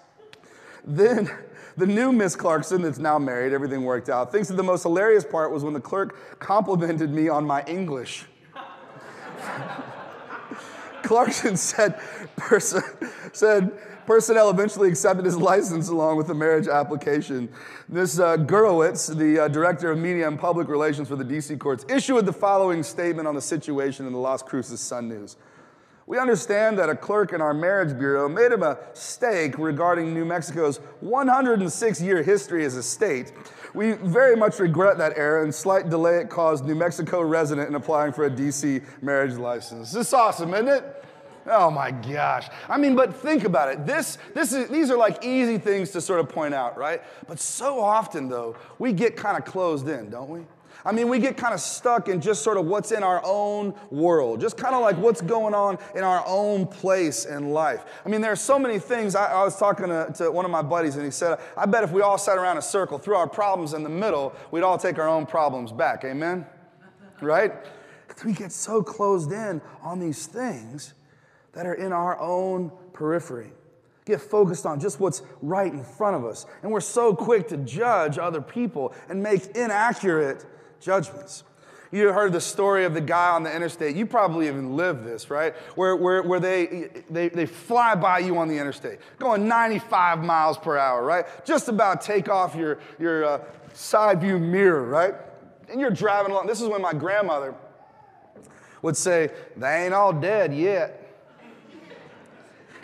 Then 0.85 1.31
the 1.77 1.87
new 1.87 2.11
Miss 2.11 2.35
Clarkson, 2.35 2.81
that's 2.81 2.99
now 2.99 3.17
married, 3.17 3.53
everything 3.53 3.83
worked 3.83 4.09
out, 4.09 4.31
thinks 4.31 4.47
that 4.47 4.55
the 4.55 4.63
most 4.63 4.83
hilarious 4.83 5.25
part 5.25 5.51
was 5.51 5.63
when 5.63 5.73
the 5.73 5.81
clerk 5.81 6.39
complimented 6.39 7.11
me 7.11 7.29
on 7.29 7.45
my 7.45 7.63
English. 7.65 8.25
Clarkson 11.03 11.57
said, 11.57 11.99
person, 12.37 12.81
said 13.33 13.71
personnel 14.05 14.49
eventually 14.49 14.89
accepted 14.89 15.25
his 15.25 15.37
license 15.37 15.89
along 15.89 16.17
with 16.17 16.27
the 16.27 16.33
marriage 16.33 16.67
application. 16.67 17.49
This 17.89 18.19
uh, 18.19 18.37
Gurowitz, 18.37 19.15
the 19.15 19.43
uh, 19.43 19.47
director 19.47 19.91
of 19.91 19.97
media 19.97 20.27
and 20.27 20.39
public 20.39 20.67
relations 20.67 21.07
for 21.07 21.15
the 21.15 21.25
DC 21.25 21.59
courts, 21.59 21.85
issued 21.89 22.25
the 22.25 22.33
following 22.33 22.83
statement 22.83 23.27
on 23.27 23.35
the 23.35 23.41
situation 23.41 24.05
in 24.05 24.13
the 24.13 24.19
Las 24.19 24.41
Cruces 24.41 24.79
Sun 24.79 25.09
News. 25.09 25.37
We 26.05 26.17
understand 26.19 26.77
that 26.79 26.89
a 26.89 26.95
clerk 26.95 27.31
in 27.31 27.39
our 27.39 27.53
marriage 27.53 27.97
bureau 27.97 28.27
made 28.27 28.51
a 28.51 28.57
mistake 28.57 29.57
regarding 29.57 30.13
New 30.13 30.25
Mexico's 30.25 30.77
106 30.99 32.01
year 32.01 32.21
history 32.21 32.65
as 32.65 32.75
a 32.75 32.83
state. 32.83 33.31
We 33.73 33.93
very 33.93 34.35
much 34.35 34.59
regret 34.59 34.97
that 34.97 35.17
error 35.17 35.43
and 35.43 35.55
slight 35.55 35.89
delay 35.89 36.17
it 36.17 36.29
caused 36.29 36.65
New 36.65 36.75
Mexico 36.75 37.21
resident 37.21 37.69
in 37.69 37.75
applying 37.75 38.11
for 38.11 38.25
a 38.25 38.29
DC 38.29 38.83
marriage 39.01 39.35
license. 39.35 39.93
This 39.93 40.07
is 40.07 40.13
awesome, 40.13 40.53
isn't 40.53 40.67
it? 40.67 41.05
Oh 41.45 41.71
my 41.71 41.91
gosh. 41.91 42.49
I 42.69 42.77
mean, 42.77 42.95
but 42.95 43.15
think 43.15 43.45
about 43.45 43.69
it. 43.69 43.85
This, 43.85 44.17
this 44.33 44.53
is, 44.53 44.69
these 44.69 44.91
are 44.91 44.97
like 44.97 45.23
easy 45.23 45.57
things 45.57 45.91
to 45.91 46.01
sort 46.01 46.19
of 46.19 46.29
point 46.29 46.53
out, 46.53 46.77
right? 46.77 47.01
But 47.27 47.39
so 47.39 47.79
often, 47.79 48.29
though, 48.29 48.55
we 48.77 48.93
get 48.93 49.15
kind 49.15 49.37
of 49.37 49.45
closed 49.45 49.87
in, 49.87 50.09
don't 50.09 50.29
we? 50.29 50.41
I 50.85 50.91
mean, 50.91 51.07
we 51.07 51.19
get 51.19 51.37
kind 51.37 51.53
of 51.53 51.61
stuck 51.61 52.09
in 52.09 52.19
just 52.19 52.43
sort 52.43 52.57
of 52.57 52.65
what's 52.65 52.91
in 52.91 53.03
our 53.03 53.21
own 53.23 53.73
world, 53.89 54.41
just 54.41 54.57
kind 54.57 54.75
of 54.75 54.81
like 54.81 54.97
what's 54.97 55.21
going 55.21 55.53
on 55.53 55.77
in 55.95 56.03
our 56.03 56.23
own 56.27 56.67
place 56.67 57.25
in 57.25 57.51
life. 57.51 57.85
I 58.05 58.09
mean, 58.09 58.21
there 58.21 58.31
are 58.31 58.37
so 58.37 58.59
many 58.59 58.79
things. 58.79 59.15
I, 59.15 59.31
I 59.31 59.43
was 59.43 59.57
talking 59.57 59.87
to, 59.87 60.11
to 60.17 60.31
one 60.31 60.43
of 60.43 60.51
my 60.51 60.61
buddies, 60.61 60.95
and 60.95 61.05
he 61.05 61.11
said, 61.11 61.39
I 61.55 61.65
bet 61.65 61.83
if 61.83 61.91
we 61.91 62.01
all 62.01 62.17
sat 62.17 62.37
around 62.37 62.57
a 62.57 62.61
circle, 62.61 62.97
threw 62.97 63.15
our 63.15 63.27
problems 63.27 63.73
in 63.73 63.83
the 63.83 63.89
middle, 63.89 64.33
we'd 64.51 64.63
all 64.63 64.77
take 64.77 64.99
our 64.99 65.07
own 65.07 65.25
problems 65.25 65.71
back. 65.71 66.03
Amen? 66.03 66.45
Right? 67.21 67.53
We 68.25 68.33
get 68.33 68.51
so 68.51 68.83
closed 68.83 69.31
in 69.31 69.61
on 69.81 69.99
these 69.99 70.27
things 70.27 70.93
that 71.53 71.65
are 71.65 71.73
in 71.73 71.91
our 71.93 72.19
own 72.19 72.71
periphery 72.93 73.51
get 74.05 74.19
focused 74.19 74.65
on 74.65 74.79
just 74.79 74.99
what's 74.99 75.21
right 75.41 75.71
in 75.71 75.83
front 75.83 76.15
of 76.15 76.25
us. 76.25 76.45
And 76.61 76.71
we're 76.71 76.81
so 76.81 77.15
quick 77.15 77.47
to 77.49 77.57
judge 77.57 78.17
other 78.17 78.41
people 78.41 78.93
and 79.09 79.23
make 79.23 79.55
inaccurate 79.55 80.45
judgments. 80.83 81.43
You 81.91 82.11
heard 82.11 82.33
the 82.33 82.41
story 82.41 82.85
of 82.85 82.95
the 82.95 83.01
guy 83.01 83.29
on 83.29 83.43
the 83.43 83.55
interstate. 83.55 83.95
You 83.95 84.07
probably 84.07 84.47
even 84.47 84.75
lived 84.75 85.05
this, 85.05 85.29
right? 85.29 85.55
Where, 85.75 85.95
where, 85.95 86.23
where 86.23 86.39
they, 86.39 86.89
they, 87.09 87.29
they 87.29 87.45
fly 87.45 87.93
by 87.93 88.19
you 88.19 88.37
on 88.39 88.47
the 88.47 88.57
interstate, 88.57 88.97
going 89.19 89.47
95 89.47 90.23
miles 90.23 90.57
per 90.57 90.75
hour, 90.75 91.03
right? 91.03 91.25
Just 91.45 91.67
about 91.67 92.01
take 92.01 92.29
off 92.29 92.55
your, 92.55 92.79
your 92.99 93.25
uh, 93.25 93.41
side 93.73 94.21
view 94.21 94.39
mirror, 94.39 94.85
right? 94.85 95.13
And 95.69 95.79
you're 95.79 95.91
driving 95.91 96.31
along. 96.31 96.47
This 96.47 96.61
is 96.61 96.67
when 96.67 96.81
my 96.81 96.93
grandmother 96.93 97.53
would 98.81 98.97
say, 98.97 99.29
They 99.55 99.85
ain't 99.85 99.93
all 99.93 100.13
dead 100.13 100.51
yet 100.53 101.02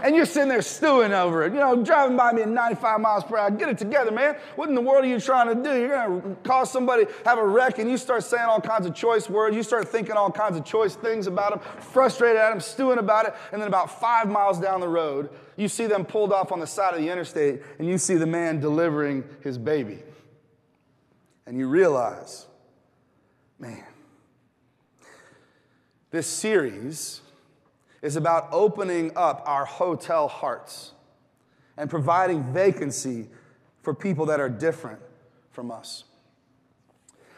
and 0.04 0.16
you're 0.16 0.26
sitting 0.26 0.50
there 0.50 0.62
stewing 0.62 1.14
over 1.14 1.44
it, 1.44 1.54
you 1.54 1.60
know, 1.60 1.84
driving 1.84 2.16
by 2.16 2.32
me 2.32 2.42
at 2.42 2.50
95 2.50 3.00
miles 3.00 3.24
per 3.24 3.38
hour. 3.38 3.52
Get 3.52 3.70
it 3.70 3.78
together, 3.78 4.12
man. 4.12 4.36
What 4.56 4.70
in 4.70 4.76
the 4.76 4.82
world 4.82 5.04
are 5.04 5.08
you 5.08 5.20
trying 5.20 5.48
to 5.48 5.56
do? 5.56 5.80
You're 5.80 5.90
going 5.90 6.22
to 6.22 6.36
cause 6.44 6.72
somebody 6.72 7.06
have 7.26 7.38
a 7.38 7.46
wreck 7.46 7.80
and 7.80 7.90
you 7.90 7.98
start 7.98 8.24
saying 8.24 8.44
all 8.44 8.62
kinds 8.62 8.86
of 8.86 8.94
choice 8.96 9.30
words. 9.30 9.56
You 9.56 9.64
start 9.64 9.88
thinking 9.88 10.14
all 10.14 10.32
kinds 10.32 10.58
of 10.58 10.66
choice 10.66 10.96
things 10.96 11.28
about 11.28 11.52
them, 11.52 11.82
frustrated 11.82 12.38
at 12.38 12.50
them, 12.50 12.60
stewing 12.60 13.00
about 13.00 13.28
it. 13.28 13.36
And 13.52 13.62
then 13.62 13.68
about 13.68 14.00
five 14.00 14.30
miles 14.30 14.60
down 14.60 14.80
the 14.80 14.88
road, 14.88 15.30
you 15.56 15.68
see 15.68 15.88
them 15.88 16.06
pulled 16.06 16.32
off 16.32 16.52
on 16.52 16.60
the 16.60 16.68
side 16.68 16.94
of 16.94 17.02
the 17.02 17.10
interstate 17.10 17.62
and 17.78 17.88
you 17.88 17.98
see 17.98 18.16
the 18.16 18.28
man 18.28 18.60
delivering 18.60 19.24
his 19.42 19.58
baby. 19.58 20.00
And 21.46 21.58
you 21.58 21.68
realize, 21.68 22.48
man, 23.58 23.84
this 26.12 26.28
series 26.28 27.22
is 28.02 28.16
about 28.16 28.48
opening 28.52 29.12
up 29.16 29.44
our 29.46 29.66
hotel 29.66 30.28
hearts 30.28 30.94
and 31.78 31.90
providing 31.90 32.44
vacancy 32.54 33.28
for 33.82 33.94
people 33.94 34.26
that 34.28 34.40
are 34.40 34.50
different 34.50 35.00
from 35.52 35.72
us. 35.72 36.04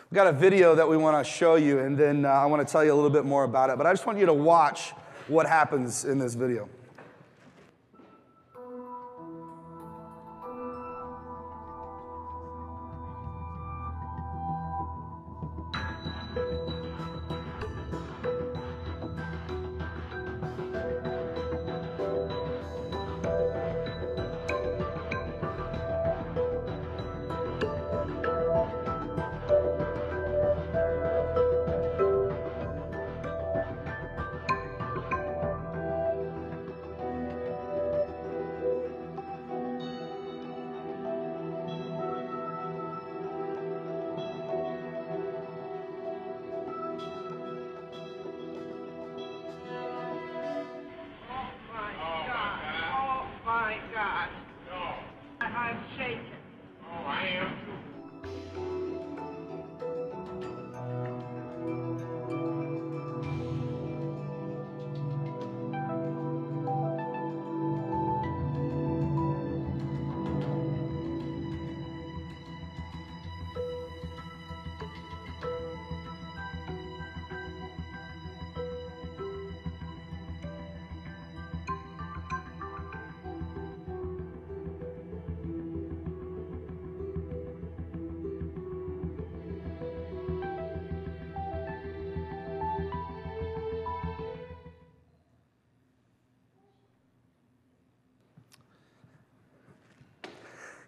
We've 0.09 0.15
got 0.15 0.27
a 0.27 0.33
video 0.33 0.75
that 0.75 0.89
we 0.89 0.97
want 0.97 1.25
to 1.25 1.31
show 1.31 1.55
you, 1.55 1.79
and 1.79 1.97
then 1.97 2.25
uh, 2.25 2.29
I 2.29 2.45
want 2.45 2.67
to 2.67 2.69
tell 2.69 2.83
you 2.83 2.91
a 2.91 2.95
little 2.95 3.09
bit 3.09 3.23
more 3.23 3.45
about 3.45 3.69
it. 3.69 3.77
But 3.77 3.87
I 3.87 3.93
just 3.93 4.05
want 4.05 4.19
you 4.19 4.25
to 4.25 4.33
watch 4.33 4.91
what 5.27 5.47
happens 5.47 6.03
in 6.03 6.19
this 6.19 6.33
video. 6.33 6.67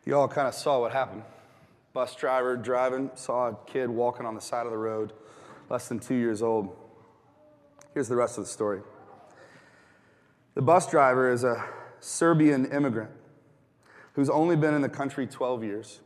You 0.05 0.17
all 0.17 0.27
kind 0.27 0.47
of 0.47 0.53
saw 0.53 0.81
what 0.81 0.91
happened. 0.91 1.23
Bus 1.93 2.15
driver 2.15 2.57
driving, 2.57 3.11
saw 3.15 3.49
a 3.49 3.57
kid 3.67 3.89
walking 3.89 4.25
on 4.25 4.35
the 4.35 4.41
side 4.41 4.65
of 4.65 4.71
the 4.71 4.77
road, 4.77 5.13
less 5.69 5.87
than 5.87 5.99
two 5.99 6.15
years 6.15 6.41
old. 6.41 6.75
Here's 7.93 8.09
the 8.09 8.15
rest 8.15 8.37
of 8.37 8.43
the 8.43 8.49
story. 8.49 8.81
The 10.55 10.61
bus 10.61 10.89
driver 10.89 11.31
is 11.31 11.43
a 11.43 11.63
Serbian 11.99 12.65
immigrant 12.65 13.11
who's 14.13 14.29
only 14.29 14.55
been 14.55 14.73
in 14.73 14.81
the 14.81 14.89
country 14.89 15.25
12 15.25 15.63
years. 15.63 15.99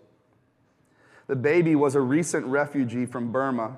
The 1.28 1.36
baby 1.36 1.76
was 1.76 1.96
a 1.96 2.02
recent 2.02 2.46
refugee 2.46 3.06
from 3.06 3.32
Burma 3.32 3.78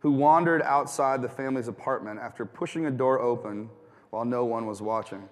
who 0.00 0.12
wandered 0.12 0.62
outside 0.62 1.22
the 1.22 1.28
family's 1.28 1.68
apartment 1.68 2.20
after 2.20 2.44
pushing 2.44 2.86
a 2.86 2.90
door 2.90 3.20
open 3.20 3.70
while 4.10 4.24
no 4.24 4.44
one 4.44 4.66
was 4.66 4.80
watching 4.82 5.28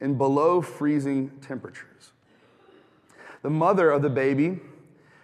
in 0.00 0.18
below 0.18 0.60
freezing 0.60 1.30
temperatures. 1.40 2.12
The 3.42 3.50
mother 3.50 3.90
of 3.90 4.02
the 4.02 4.10
baby 4.10 4.60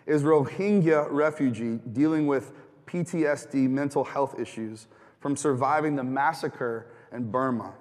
is 0.06 0.22
Rohingya 0.22 1.08
refugee 1.10 1.78
dealing 1.92 2.26
with 2.26 2.52
PTSD 2.86 3.68
mental 3.68 4.04
health 4.04 4.38
issues 4.38 4.86
from 5.20 5.36
surviving 5.36 5.96
the 5.96 6.04
massacre 6.04 6.86
in 7.12 7.30
Burma 7.30 7.74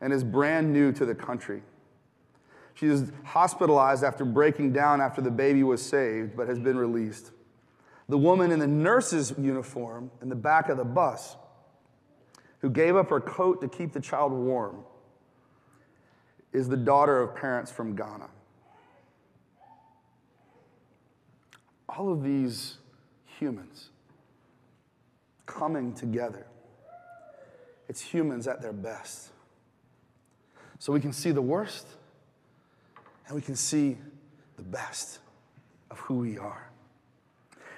and 0.00 0.12
is 0.12 0.22
brand 0.22 0.72
new 0.72 0.92
to 0.92 1.06
the 1.06 1.14
country. 1.14 1.62
She 2.74 2.86
is 2.86 3.12
hospitalized 3.24 4.02
after 4.02 4.24
breaking 4.24 4.72
down 4.72 5.00
after 5.00 5.20
the 5.20 5.30
baby 5.30 5.62
was 5.62 5.80
saved, 5.80 6.36
but 6.36 6.48
has 6.48 6.58
been 6.58 6.76
released. 6.76 7.30
The 8.08 8.18
woman 8.18 8.50
in 8.50 8.58
the 8.58 8.66
nurse's 8.66 9.32
uniform 9.38 10.10
in 10.20 10.28
the 10.28 10.34
back 10.34 10.68
of 10.68 10.76
the 10.76 10.84
bus, 10.84 11.36
who 12.58 12.68
gave 12.68 12.96
up 12.96 13.10
her 13.10 13.20
coat 13.20 13.60
to 13.60 13.68
keep 13.68 13.92
the 13.92 14.00
child 14.00 14.32
warm, 14.32 14.84
is 16.52 16.68
the 16.68 16.76
daughter 16.76 17.20
of 17.20 17.34
parents 17.34 17.70
from 17.70 17.94
Ghana. 17.94 18.28
All 21.96 22.12
of 22.12 22.22
these 22.22 22.78
humans 23.38 23.90
coming 25.46 25.92
together. 25.92 26.46
It's 27.88 28.00
humans 28.00 28.48
at 28.48 28.62
their 28.62 28.72
best. 28.72 29.28
So 30.78 30.92
we 30.92 31.00
can 31.00 31.12
see 31.12 31.30
the 31.30 31.42
worst 31.42 31.86
and 33.26 33.34
we 33.34 33.42
can 33.42 33.56
see 33.56 33.96
the 34.56 34.62
best 34.62 35.18
of 35.90 35.98
who 36.00 36.18
we 36.18 36.38
are. 36.38 36.68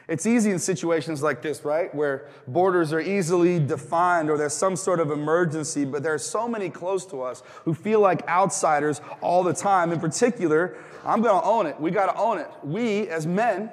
It's 0.08 0.24
easy 0.24 0.52
in 0.52 0.60
situations 0.60 1.20
like 1.20 1.42
this, 1.42 1.64
right? 1.64 1.92
Where 1.92 2.28
borders 2.46 2.92
are 2.92 3.00
easily 3.00 3.58
defined 3.58 4.30
or 4.30 4.38
there's 4.38 4.54
some 4.54 4.76
sort 4.76 5.00
of 5.00 5.10
emergency, 5.10 5.84
but 5.84 6.04
there 6.04 6.14
are 6.14 6.18
so 6.18 6.46
many 6.46 6.70
close 6.70 7.04
to 7.06 7.22
us 7.22 7.42
who 7.64 7.74
feel 7.74 7.98
like 7.98 8.26
outsiders 8.28 9.00
all 9.20 9.42
the 9.42 9.52
time. 9.52 9.90
In 9.90 9.98
particular, 9.98 10.76
I'm 11.04 11.22
to 11.24 11.44
own 11.44 11.66
it. 11.66 11.80
We 11.80 11.90
got 11.90 12.06
to 12.06 12.16
own 12.16 12.38
it. 12.38 12.48
We, 12.62 13.08
as 13.08 13.26
men, 13.26 13.70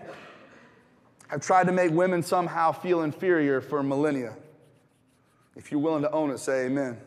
have 1.34 1.42
tried 1.42 1.66
to 1.66 1.72
make 1.72 1.92
women 1.92 2.22
somehow 2.22 2.72
feel 2.72 3.02
inferior 3.02 3.60
for 3.60 3.82
millennia. 3.82 4.36
If 5.56 5.72
you're 5.72 5.82
willing 5.82 6.04
to 6.04 6.12
own 6.12 6.30
it, 6.30 6.38
say 6.38 6.66
amen. 6.66 6.98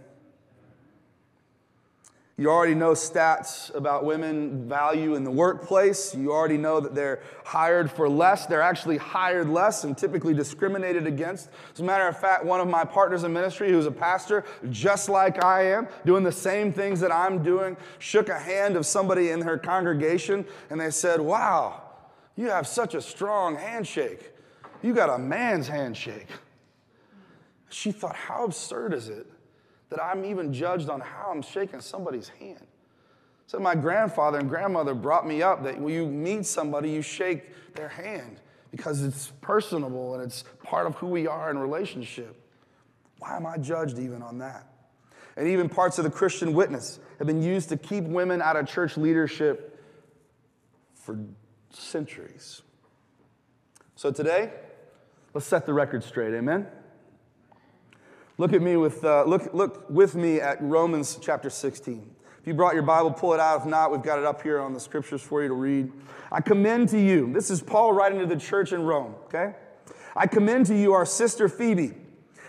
You 2.37 2.51
already 2.51 2.75
know 2.75 2.93
stats 2.93 3.73
about 3.75 4.05
women 4.05 4.69
value 4.69 5.15
in 5.15 5.23
the 5.23 5.31
workplace. 5.31 6.13
You 6.13 6.33
already 6.33 6.59
know 6.59 6.81
that 6.81 6.95
they're 6.95 7.21
hired 7.45 7.89
for 7.91 8.09
less. 8.09 8.47
They're 8.47 8.61
actually 8.61 8.99
hired 8.99 9.49
less 9.49 9.85
and 9.85 9.97
typically 9.97 10.35
discriminated 10.35 11.07
against. 11.07 11.49
As 11.73 11.81
a 11.81 11.85
matter 11.85 12.09
of 12.09 12.19
fact, 12.19 12.45
one 12.45 12.61
of 12.61 12.67
my 12.67 12.85
partners 12.85 13.23
in 13.23 13.33
ministry, 13.33 13.71
who's 13.71 13.87
a 13.87 13.93
pastor, 13.93 14.45
just 14.71 15.09
like 15.09 15.43
I 15.43 15.67
am, 15.67 15.87
doing 16.05 16.25
the 16.25 16.33
same 16.33 16.73
things 16.73 16.99
that 16.99 17.13
I'm 17.13 17.45
doing, 17.45 17.77
shook 18.01 18.29
a 18.29 18.39
hand 18.39 18.77
of 18.77 18.85
somebody 18.87 19.31
in 19.31 19.41
her 19.41 19.57
congregation 19.57 20.45
and 20.69 20.81
they 20.81 20.91
said, 20.91 21.21
Wow, 21.21 21.86
you 22.37 22.51
have 22.51 22.67
such 22.67 22.95
a 22.95 23.01
strong 23.01 23.57
handshake. 23.57 24.33
You 24.83 24.95
got 24.95 25.11
a 25.11 25.19
man's 25.19 25.69
handshake. 25.69 26.29
She 27.71 27.93
thought, 27.93 28.15
How 28.15 28.45
absurd 28.45 28.95
is 28.95 29.09
it? 29.09 29.27
that 29.91 30.03
I'm 30.03 30.25
even 30.25 30.53
judged 30.53 30.89
on 30.89 31.01
how 31.01 31.31
I'm 31.31 31.43
shaking 31.43 31.81
somebody's 31.81 32.29
hand. 32.29 32.67
So 33.47 33.59
my 33.59 33.75
grandfather 33.75 34.39
and 34.39 34.49
grandmother 34.49 34.95
brought 34.95 35.27
me 35.27 35.43
up 35.43 35.63
that 35.65 35.79
when 35.79 35.95
you 35.95 36.07
meet 36.07 36.47
somebody, 36.47 36.91
you 36.91 37.03
shake 37.03 37.75
their 37.75 37.89
hand 37.89 38.41
because 38.73 39.03
it's 39.03 39.33
personable 39.41 40.15
and 40.15 40.23
it's 40.23 40.43
part 40.65 40.87
of 40.87 40.97
who 40.97 41.07
we 41.07 41.29
are 41.29 41.51
in 41.51 41.59
relationship. 41.59 42.37
Why 43.21 43.37
am 43.37 43.47
I 43.47 43.57
judged 43.59 43.99
even 43.99 44.23
on 44.23 44.39
that? 44.39 44.67
And 45.37 45.47
even 45.47 45.69
parts 45.69 45.99
of 45.99 46.05
the 46.05 46.11
Christian 46.11 46.53
witness 46.55 46.99
have 47.19 47.27
been 47.27 47.43
used 47.43 47.69
to 47.69 47.77
keep 47.77 48.05
women 48.05 48.43
out 48.43 48.57
of 48.57 48.67
church 48.67 48.97
leadership 48.97 49.81
for 50.95 51.19
centuries. 51.77 52.63
So 53.95 54.11
today, 54.11 54.51
let's 55.35 55.47
set 55.47 55.67
the 55.67 55.73
record 55.73 56.03
straight. 56.05 56.35
Amen. 56.35 56.67
Look 58.39 58.53
at 58.53 58.61
me 58.61 58.77
with, 58.77 59.03
uh, 59.05 59.25
look, 59.25 59.55
look 59.55 59.89
with 59.89 60.15
me 60.15 60.41
at 60.41 60.61
Romans 60.63 61.19
chapter 61.21 61.49
16. 61.49 62.11
If 62.41 62.47
you 62.47 62.55
brought 62.55 62.75
your 62.75 62.83
Bible, 62.83 63.11
pull 63.11 63.33
it 63.33 63.41
out. 63.41 63.63
If 63.63 63.67
not, 63.67 63.91
we've 63.91 64.03
got 64.03 64.19
it 64.19 64.25
up 64.25 64.43
here 64.43 64.61
on 64.61 64.75
the 64.75 64.81
scriptures 64.81 65.23
for 65.23 65.43
you 65.43 65.49
to 65.49 65.55
read. 65.55 65.91
I 66.31 66.41
commend 66.41 66.91
to 66.91 67.01
you, 67.01 67.33
this 67.33 67.51
is 67.51 67.63
Paul 67.63 67.93
writing 67.93 68.19
to 68.19 68.27
the 68.27 68.37
church 68.37 68.73
in 68.73 68.83
Rome, 68.83 69.15
okay? 69.25 69.55
I 70.15 70.27
commend 70.27 70.67
to 70.67 70.77
you 70.77 70.93
our 70.93 71.07
sister 71.07 71.49
Phoebe, 71.49 71.95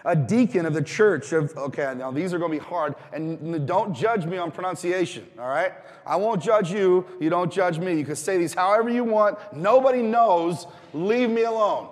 a 0.07 0.15
deacon 0.15 0.65
of 0.65 0.73
the 0.73 0.81
church 0.81 1.33
of, 1.33 1.55
okay, 1.57 1.93
now 1.97 2.11
these 2.11 2.33
are 2.33 2.39
going 2.39 2.49
to 2.49 2.57
be 2.57 2.65
hard, 2.65 2.95
and 3.11 3.67
don't 3.67 3.93
judge 3.93 4.25
me 4.25 4.37
on 4.37 4.51
pronunciation, 4.51 5.27
all 5.37 5.49
right? 5.49 5.73
I 6.05 6.15
won't 6.15 6.41
judge 6.41 6.71
you, 6.71 7.05
you 7.19 7.29
don't 7.29 7.51
judge 7.51 7.77
me. 7.77 7.99
You 7.99 8.05
can 8.05 8.15
say 8.15 8.37
these 8.37 8.53
however 8.53 8.89
you 8.89 9.03
want. 9.03 9.37
Nobody 9.53 10.01
knows. 10.01 10.65
Leave 10.93 11.29
me 11.29 11.43
alone. 11.43 11.89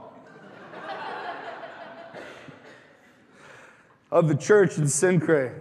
of 4.11 4.29
the 4.29 4.35
church 4.35 4.77
in 4.77 4.85
Cenchreae. 4.85 5.59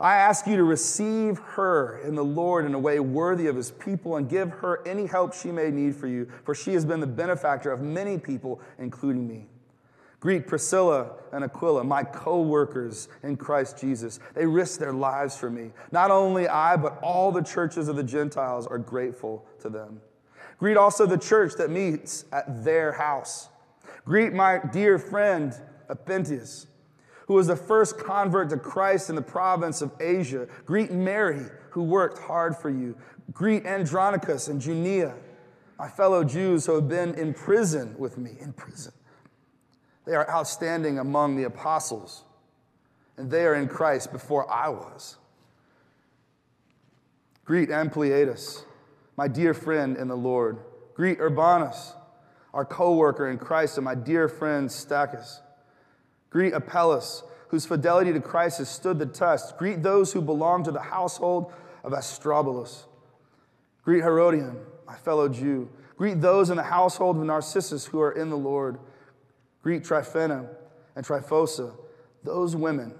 I 0.00 0.16
ask 0.16 0.48
you 0.48 0.56
to 0.56 0.64
receive 0.64 1.38
her 1.38 2.00
in 2.00 2.16
the 2.16 2.24
Lord 2.24 2.64
in 2.64 2.74
a 2.74 2.78
way 2.78 2.98
worthy 2.98 3.46
of 3.46 3.54
his 3.54 3.70
people 3.70 4.16
and 4.16 4.28
give 4.28 4.50
her 4.50 4.84
any 4.84 5.06
help 5.06 5.32
she 5.32 5.52
may 5.52 5.70
need 5.70 5.94
for 5.94 6.08
you, 6.08 6.28
for 6.42 6.56
she 6.56 6.74
has 6.74 6.84
been 6.84 6.98
the 6.98 7.06
benefactor 7.06 7.70
of 7.70 7.80
many 7.80 8.18
people, 8.18 8.60
including 8.80 9.28
me. 9.28 9.46
Greet 10.22 10.46
Priscilla 10.46 11.16
and 11.32 11.42
Aquila, 11.42 11.82
my 11.82 12.04
co 12.04 12.42
workers 12.42 13.08
in 13.24 13.36
Christ 13.36 13.76
Jesus. 13.76 14.20
They 14.34 14.46
risked 14.46 14.78
their 14.78 14.92
lives 14.92 15.36
for 15.36 15.50
me. 15.50 15.72
Not 15.90 16.12
only 16.12 16.46
I, 16.46 16.76
but 16.76 16.96
all 17.02 17.32
the 17.32 17.42
churches 17.42 17.88
of 17.88 17.96
the 17.96 18.04
Gentiles 18.04 18.68
are 18.68 18.78
grateful 18.78 19.44
to 19.62 19.68
them. 19.68 20.00
Greet 20.58 20.76
also 20.76 21.06
the 21.06 21.18
church 21.18 21.54
that 21.54 21.70
meets 21.70 22.24
at 22.30 22.62
their 22.62 22.92
house. 22.92 23.48
Greet 24.04 24.32
my 24.32 24.60
dear 24.72 24.96
friend 24.96 25.52
Apphentius 25.90 26.68
who 27.26 27.34
was 27.34 27.48
the 27.48 27.56
first 27.56 27.98
convert 27.98 28.50
to 28.50 28.56
Christ 28.56 29.10
in 29.10 29.16
the 29.16 29.22
province 29.22 29.82
of 29.82 29.90
Asia. 30.00 30.46
Greet 30.66 30.92
Mary, 30.92 31.46
who 31.70 31.82
worked 31.82 32.18
hard 32.18 32.56
for 32.56 32.70
you. 32.70 32.96
Greet 33.32 33.66
Andronicus 33.66 34.46
and 34.46 34.60
Junia, 34.60 35.14
my 35.80 35.88
fellow 35.88 36.22
Jews 36.22 36.66
who 36.66 36.76
have 36.76 36.88
been 36.88 37.14
in 37.14 37.34
prison 37.34 37.96
with 37.98 38.18
me, 38.18 38.36
in 38.38 38.52
prison. 38.52 38.92
They 40.04 40.14
are 40.14 40.28
outstanding 40.28 40.98
among 40.98 41.36
the 41.36 41.44
apostles, 41.44 42.24
and 43.16 43.30
they 43.30 43.44
are 43.44 43.54
in 43.54 43.68
Christ 43.68 44.12
before 44.12 44.50
I 44.50 44.68
was. 44.68 45.16
Greet 47.44 47.70
Ampliatus, 47.70 48.64
my 49.16 49.28
dear 49.28 49.54
friend 49.54 49.96
in 49.96 50.08
the 50.08 50.16
Lord. 50.16 50.58
Greet 50.94 51.20
Urbanus, 51.20 51.94
our 52.52 52.64
co 52.64 52.94
worker 52.94 53.28
in 53.28 53.38
Christ, 53.38 53.78
and 53.78 53.84
my 53.84 53.94
dear 53.94 54.28
friend 54.28 54.68
Stachys. 54.68 55.40
Greet 56.30 56.52
Apelles, 56.52 57.24
whose 57.48 57.66
fidelity 57.66 58.12
to 58.12 58.20
Christ 58.20 58.58
has 58.58 58.68
stood 58.68 58.98
the 58.98 59.06
test. 59.06 59.58
Greet 59.58 59.82
those 59.82 60.12
who 60.12 60.20
belong 60.20 60.64
to 60.64 60.70
the 60.70 60.80
household 60.80 61.52
of 61.84 61.92
Aristobulus. 61.92 62.86
Greet 63.84 64.02
Herodion, 64.02 64.56
my 64.86 64.94
fellow 64.94 65.28
Jew. 65.28 65.68
Greet 65.96 66.20
those 66.20 66.50
in 66.50 66.56
the 66.56 66.62
household 66.62 67.16
of 67.16 67.24
Narcissus 67.24 67.86
who 67.86 68.00
are 68.00 68.12
in 68.12 68.30
the 68.30 68.36
Lord. 68.36 68.78
Greet 69.62 69.84
Tryphena 69.84 70.48
and 70.96 71.06
Tryphosa, 71.06 71.72
those 72.24 72.54
women 72.56 72.94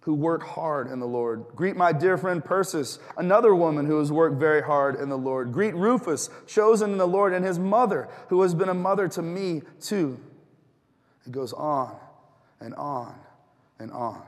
who 0.00 0.14
work 0.14 0.42
hard 0.42 0.90
in 0.90 1.00
the 1.00 1.06
Lord. 1.06 1.44
Greet 1.54 1.76
my 1.76 1.92
dear 1.92 2.16
friend 2.16 2.42
Persis, 2.42 2.98
another 3.18 3.54
woman 3.54 3.84
who 3.84 3.98
has 3.98 4.10
worked 4.10 4.36
very 4.36 4.62
hard 4.62 4.96
in 4.96 5.10
the 5.10 5.18
Lord. 5.18 5.52
Greet 5.52 5.74
Rufus, 5.74 6.30
chosen 6.46 6.92
in 6.92 6.98
the 6.98 7.06
Lord, 7.06 7.34
and 7.34 7.44
his 7.44 7.58
mother, 7.58 8.08
who 8.28 8.40
has 8.40 8.54
been 8.54 8.70
a 8.70 8.74
mother 8.74 9.06
to 9.08 9.20
me 9.22 9.62
too. 9.80 10.18
It 11.26 11.32
goes 11.32 11.52
on 11.52 11.94
and 12.58 12.74
on 12.74 13.14
and 13.78 13.92
on. 13.92 14.22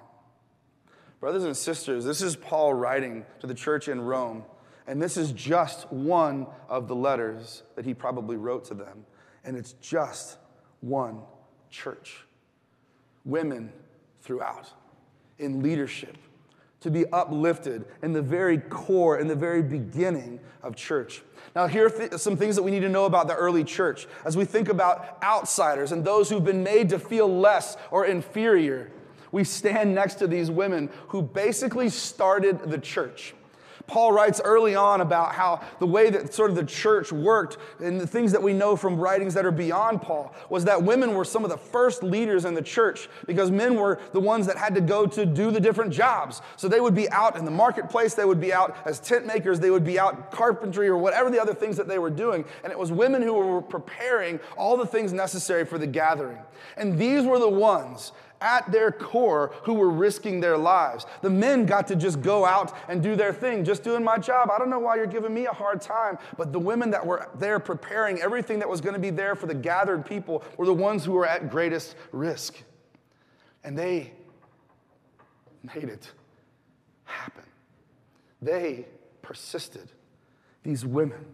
Brothers 1.18 1.44
and 1.44 1.56
sisters, 1.56 2.04
this 2.04 2.20
is 2.20 2.36
Paul 2.36 2.74
writing 2.74 3.24
to 3.40 3.46
the 3.46 3.54
church 3.54 3.88
in 3.88 4.02
Rome, 4.02 4.44
and 4.86 5.00
this 5.00 5.16
is 5.16 5.32
just 5.32 5.90
one 5.90 6.46
of 6.68 6.88
the 6.88 6.94
letters 6.94 7.62
that 7.76 7.86
he 7.86 7.94
probably 7.94 8.36
wrote 8.36 8.66
to 8.66 8.74
them. 8.74 9.06
And 9.44 9.56
it's 9.56 9.72
just 9.74 10.36
one 10.80 11.22
church. 11.70 12.24
Women 13.24 13.72
throughout, 14.22 14.68
in 15.38 15.62
leadership, 15.62 16.16
to 16.80 16.90
be 16.90 17.06
uplifted 17.12 17.84
in 18.02 18.12
the 18.12 18.22
very 18.22 18.58
core, 18.58 19.18
in 19.18 19.28
the 19.28 19.34
very 19.34 19.62
beginning 19.62 20.40
of 20.62 20.74
church. 20.76 21.22
Now, 21.54 21.66
here 21.66 21.86
are 21.86 21.90
th- 21.90 22.12
some 22.14 22.36
things 22.36 22.56
that 22.56 22.62
we 22.62 22.70
need 22.70 22.80
to 22.80 22.88
know 22.88 23.04
about 23.04 23.26
the 23.26 23.34
early 23.34 23.64
church 23.64 24.06
as 24.24 24.36
we 24.36 24.44
think 24.44 24.68
about 24.68 25.22
outsiders 25.22 25.92
and 25.92 26.04
those 26.04 26.30
who've 26.30 26.44
been 26.44 26.62
made 26.62 26.88
to 26.90 26.98
feel 26.98 27.28
less 27.28 27.76
or 27.90 28.06
inferior. 28.06 28.90
We 29.32 29.44
stand 29.44 29.94
next 29.94 30.14
to 30.16 30.26
these 30.26 30.50
women 30.50 30.90
who 31.08 31.22
basically 31.22 31.88
started 31.88 32.60
the 32.70 32.78
church. 32.78 33.34
Paul 33.90 34.12
writes 34.12 34.40
early 34.44 34.76
on 34.76 35.00
about 35.00 35.34
how 35.34 35.60
the 35.80 35.86
way 35.86 36.10
that 36.10 36.32
sort 36.32 36.50
of 36.50 36.54
the 36.54 36.64
church 36.64 37.10
worked 37.10 37.56
and 37.80 38.00
the 38.00 38.06
things 38.06 38.30
that 38.30 38.40
we 38.40 38.52
know 38.52 38.76
from 38.76 39.00
writings 39.00 39.34
that 39.34 39.44
are 39.44 39.50
beyond 39.50 40.00
Paul 40.00 40.32
was 40.48 40.64
that 40.66 40.80
women 40.80 41.16
were 41.16 41.24
some 41.24 41.42
of 41.42 41.50
the 41.50 41.58
first 41.58 42.04
leaders 42.04 42.44
in 42.44 42.54
the 42.54 42.62
church 42.62 43.08
because 43.26 43.50
men 43.50 43.74
were 43.74 43.98
the 44.12 44.20
ones 44.20 44.46
that 44.46 44.56
had 44.56 44.76
to 44.76 44.80
go 44.80 45.06
to 45.06 45.26
do 45.26 45.50
the 45.50 45.58
different 45.58 45.92
jobs. 45.92 46.40
So 46.56 46.68
they 46.68 46.78
would 46.78 46.94
be 46.94 47.10
out 47.10 47.36
in 47.36 47.44
the 47.44 47.50
marketplace, 47.50 48.14
they 48.14 48.24
would 48.24 48.40
be 48.40 48.52
out 48.52 48.76
as 48.84 49.00
tent 49.00 49.26
makers, 49.26 49.58
they 49.58 49.72
would 49.72 49.84
be 49.84 49.98
out 49.98 50.30
carpentry 50.30 50.86
or 50.86 50.96
whatever 50.96 51.28
the 51.28 51.42
other 51.42 51.54
things 51.54 51.76
that 51.76 51.88
they 51.88 51.98
were 51.98 52.10
doing. 52.10 52.44
And 52.62 52.70
it 52.70 52.78
was 52.78 52.92
women 52.92 53.22
who 53.22 53.32
were 53.32 53.60
preparing 53.60 54.38
all 54.56 54.76
the 54.76 54.86
things 54.86 55.12
necessary 55.12 55.66
for 55.66 55.78
the 55.78 55.88
gathering. 55.88 56.38
And 56.76 56.96
these 56.96 57.24
were 57.24 57.40
the 57.40 57.48
ones 57.48 58.12
at 58.40 58.70
their 58.70 58.90
core 58.90 59.52
who 59.62 59.74
were 59.74 59.90
risking 59.90 60.40
their 60.40 60.56
lives. 60.56 61.06
The 61.22 61.30
men 61.30 61.66
got 61.66 61.86
to 61.88 61.96
just 61.96 62.20
go 62.20 62.44
out 62.44 62.76
and 62.88 63.02
do 63.02 63.16
their 63.16 63.32
thing, 63.32 63.64
just 63.64 63.82
doing 63.82 64.02
my 64.02 64.18
job. 64.18 64.50
I 64.50 64.58
don't 64.58 64.70
know 64.70 64.78
why 64.78 64.96
you're 64.96 65.06
giving 65.06 65.34
me 65.34 65.46
a 65.46 65.52
hard 65.52 65.80
time, 65.80 66.18
but 66.36 66.52
the 66.52 66.58
women 66.58 66.90
that 66.90 67.04
were 67.04 67.28
there 67.38 67.58
preparing 67.58 68.20
everything 68.20 68.58
that 68.60 68.68
was 68.68 68.80
going 68.80 68.94
to 68.94 69.00
be 69.00 69.10
there 69.10 69.34
for 69.34 69.46
the 69.46 69.54
gathered 69.54 70.06
people 70.06 70.44
were 70.56 70.66
the 70.66 70.74
ones 70.74 71.04
who 71.04 71.12
were 71.12 71.26
at 71.26 71.50
greatest 71.50 71.96
risk. 72.12 72.62
And 73.64 73.76
they 73.78 74.12
made 75.74 75.84
it 75.84 76.10
happen. 77.04 77.44
They 78.40 78.86
persisted. 79.22 79.90
These 80.62 80.84
women. 80.84 81.24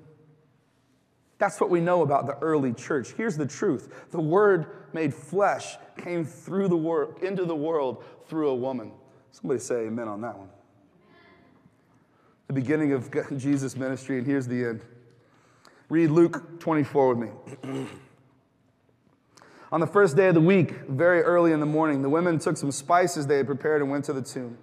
That's 1.39 1.61
what 1.61 1.69
we 1.69 1.81
know 1.81 2.03
about 2.03 2.27
the 2.27 2.37
early 2.39 2.73
church. 2.73 3.13
Here's 3.13 3.37
the 3.37 3.47
truth 3.47 3.93
the 4.11 4.21
word 4.21 4.67
made 4.93 5.13
flesh 5.13 5.77
came 5.99 6.25
through 6.25 6.69
the 6.69 6.77
world, 6.77 7.23
into 7.23 7.45
the 7.45 7.57
world 7.57 8.05
through 8.27 8.49
a 8.49 8.55
woman. 8.55 8.93
Somebody 9.31 9.61
say 9.61 9.87
amen 9.87 10.09
on 10.09 10.21
that 10.23 10.37
one. 10.39 10.49
The 12.47 12.55
beginning 12.55 12.93
of 12.93 13.11
Jesus' 13.37 13.77
ministry, 13.77 14.19
and 14.19 14.27
here's 14.27 14.47
the 14.47 14.65
end. 14.65 14.81
Read 15.89 16.11
Luke 16.11 16.59
24 16.61 17.15
with 17.15 17.29
me. 17.29 17.31
on 19.73 19.81
the 19.81 19.87
first 19.87 20.17
day 20.17 20.29
of 20.29 20.35
the 20.35 20.41
week, 20.41 20.71
very 20.89 21.23
early 21.23 21.53
in 21.53 21.61
the 21.61 21.67
morning, 21.67 22.03
the 22.03 22.09
women 22.09 22.39
took 22.39 22.57
some 22.57 22.73
spices 22.73 23.27
they 23.27 23.37
had 23.37 23.47
prepared 23.47 23.83
and 23.83 23.91
went 23.91 24.05
to 24.07 24.13
the 24.13 24.23
tomb. 24.23 24.59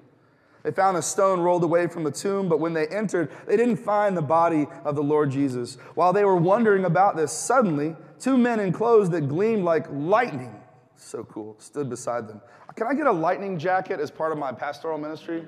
They 0.63 0.71
found 0.71 0.95
a 0.95 1.02
stone 1.02 1.41
rolled 1.41 1.63
away 1.63 1.88
from 1.88 2.06
the 2.06 2.12
tomb, 2.12 2.47
but 2.47 2.60
when 2.60 2.73
they 2.73 2.88
entered, 2.88 3.30
they 3.45 3.58
didn't 3.58 3.78
find 3.78 4.15
the 4.15 4.21
body 4.21 4.65
of 4.86 4.95
the 4.95 5.04
Lord 5.04 5.30
Jesus. 5.30 5.76
While 5.93 6.13
they 6.13 6.23
were 6.23 6.38
wondering 6.38 6.86
about 6.86 7.17
this, 7.17 7.34
suddenly, 7.34 7.95
two 8.17 8.38
men 8.38 8.62
in 8.62 8.71
clothes 8.71 9.10
that 9.10 9.28
gleamed 9.28 9.65
like 9.65 9.86
lightning, 9.91 10.56
so 10.95 11.26
cool, 11.26 11.58
stood 11.60 11.89
beside 11.89 12.30
them. 12.30 12.41
Can 12.76 12.88
I 12.88 12.93
get 12.93 13.08
a 13.08 13.12
lightning 13.12 13.60
jacket 13.60 13.99
as 13.99 14.10
part 14.10 14.32
of 14.32 14.38
my 14.38 14.52
pastoral 14.52 14.97
ministry? 14.97 15.45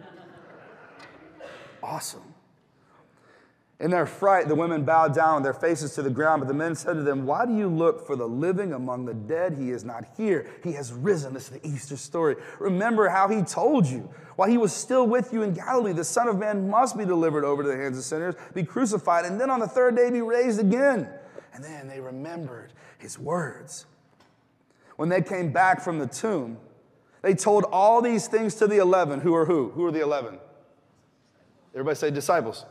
awesome. 1.82 2.35
In 3.78 3.92
their 3.92 4.06
fright, 4.06 4.48
the 4.48 4.56
women 4.56 4.86
bowed 4.86 5.14
down 5.14 5.36
with 5.36 5.44
their 5.44 5.54
faces 5.54 5.94
to 5.96 6.02
the 6.02 6.10
ground, 6.10 6.42
but 6.42 6.48
the 6.48 6.54
men 6.54 6.76
said 6.76 6.94
to 6.94 7.04
them, 7.04 7.26
Why 7.26 7.46
do 7.46 7.54
you 7.54 7.68
look 7.68 8.08
for 8.08 8.16
the 8.16 8.28
living 8.28 8.72
among 8.72 9.04
the 9.04 9.14
dead? 9.14 9.58
He 9.58 9.72
is 9.72 9.84
not 9.84 10.06
here. 10.16 10.50
He 10.64 10.72
has 10.74 10.94
risen. 10.94 11.34
This 11.34 11.52
is 11.52 11.60
the 11.60 11.68
Easter 11.68 11.98
story. 11.98 12.38
Remember 12.60 13.10
how 13.10 13.28
he 13.28 13.42
told 13.42 13.86
you. 13.86 14.10
While 14.38 14.50
he 14.50 14.58
was 14.58 14.74
still 14.74 15.08
with 15.08 15.34
you 15.34 15.44
in 15.44 15.54
Galilee, 15.54 15.92
the 15.92 16.06
Son 16.06 16.30
of 16.30 16.38
Man 16.38 16.70
must 16.70 16.98
be 16.98 17.04
delivered 17.04 17.44
over 17.44 17.64
to 17.64 17.70
the 17.70 17.76
hands 17.76 17.98
of 17.98 18.06
sinners, 18.06 18.36
be 18.54 18.64
crucified, 18.64 19.26
and 19.26 19.40
then 19.40 19.50
on 19.50 19.60
the 19.60 19.68
third 19.68 19.96
day 19.98 20.10
be 20.10 20.22
raised 20.22 20.60
again. 20.60 21.10
And 21.54 21.64
then 21.64 21.90
they 21.90 22.00
remembered 22.00 22.72
his 22.98 23.20
words. 23.20 23.86
When 24.96 25.10
they 25.10 25.22
came 25.22 25.52
back 25.52 25.82
from 25.82 26.00
the 26.00 26.08
tomb, 26.08 26.58
they 27.22 27.34
told 27.34 27.66
all 27.72 28.02
these 28.02 28.28
things 28.28 28.56
to 28.56 28.68
the 28.68 28.78
eleven. 28.78 29.20
Who 29.20 29.36
are 29.36 29.46
who? 29.46 29.72
Who 29.72 29.86
are 29.86 29.92
the 29.92 30.02
eleven? 30.02 30.40
Everybody 31.74 31.96
say 31.96 32.12
disciples. 32.12 32.66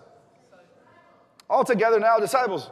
All 1.48 1.64
together 1.64 2.00
now, 2.00 2.18
disciples. 2.18 2.70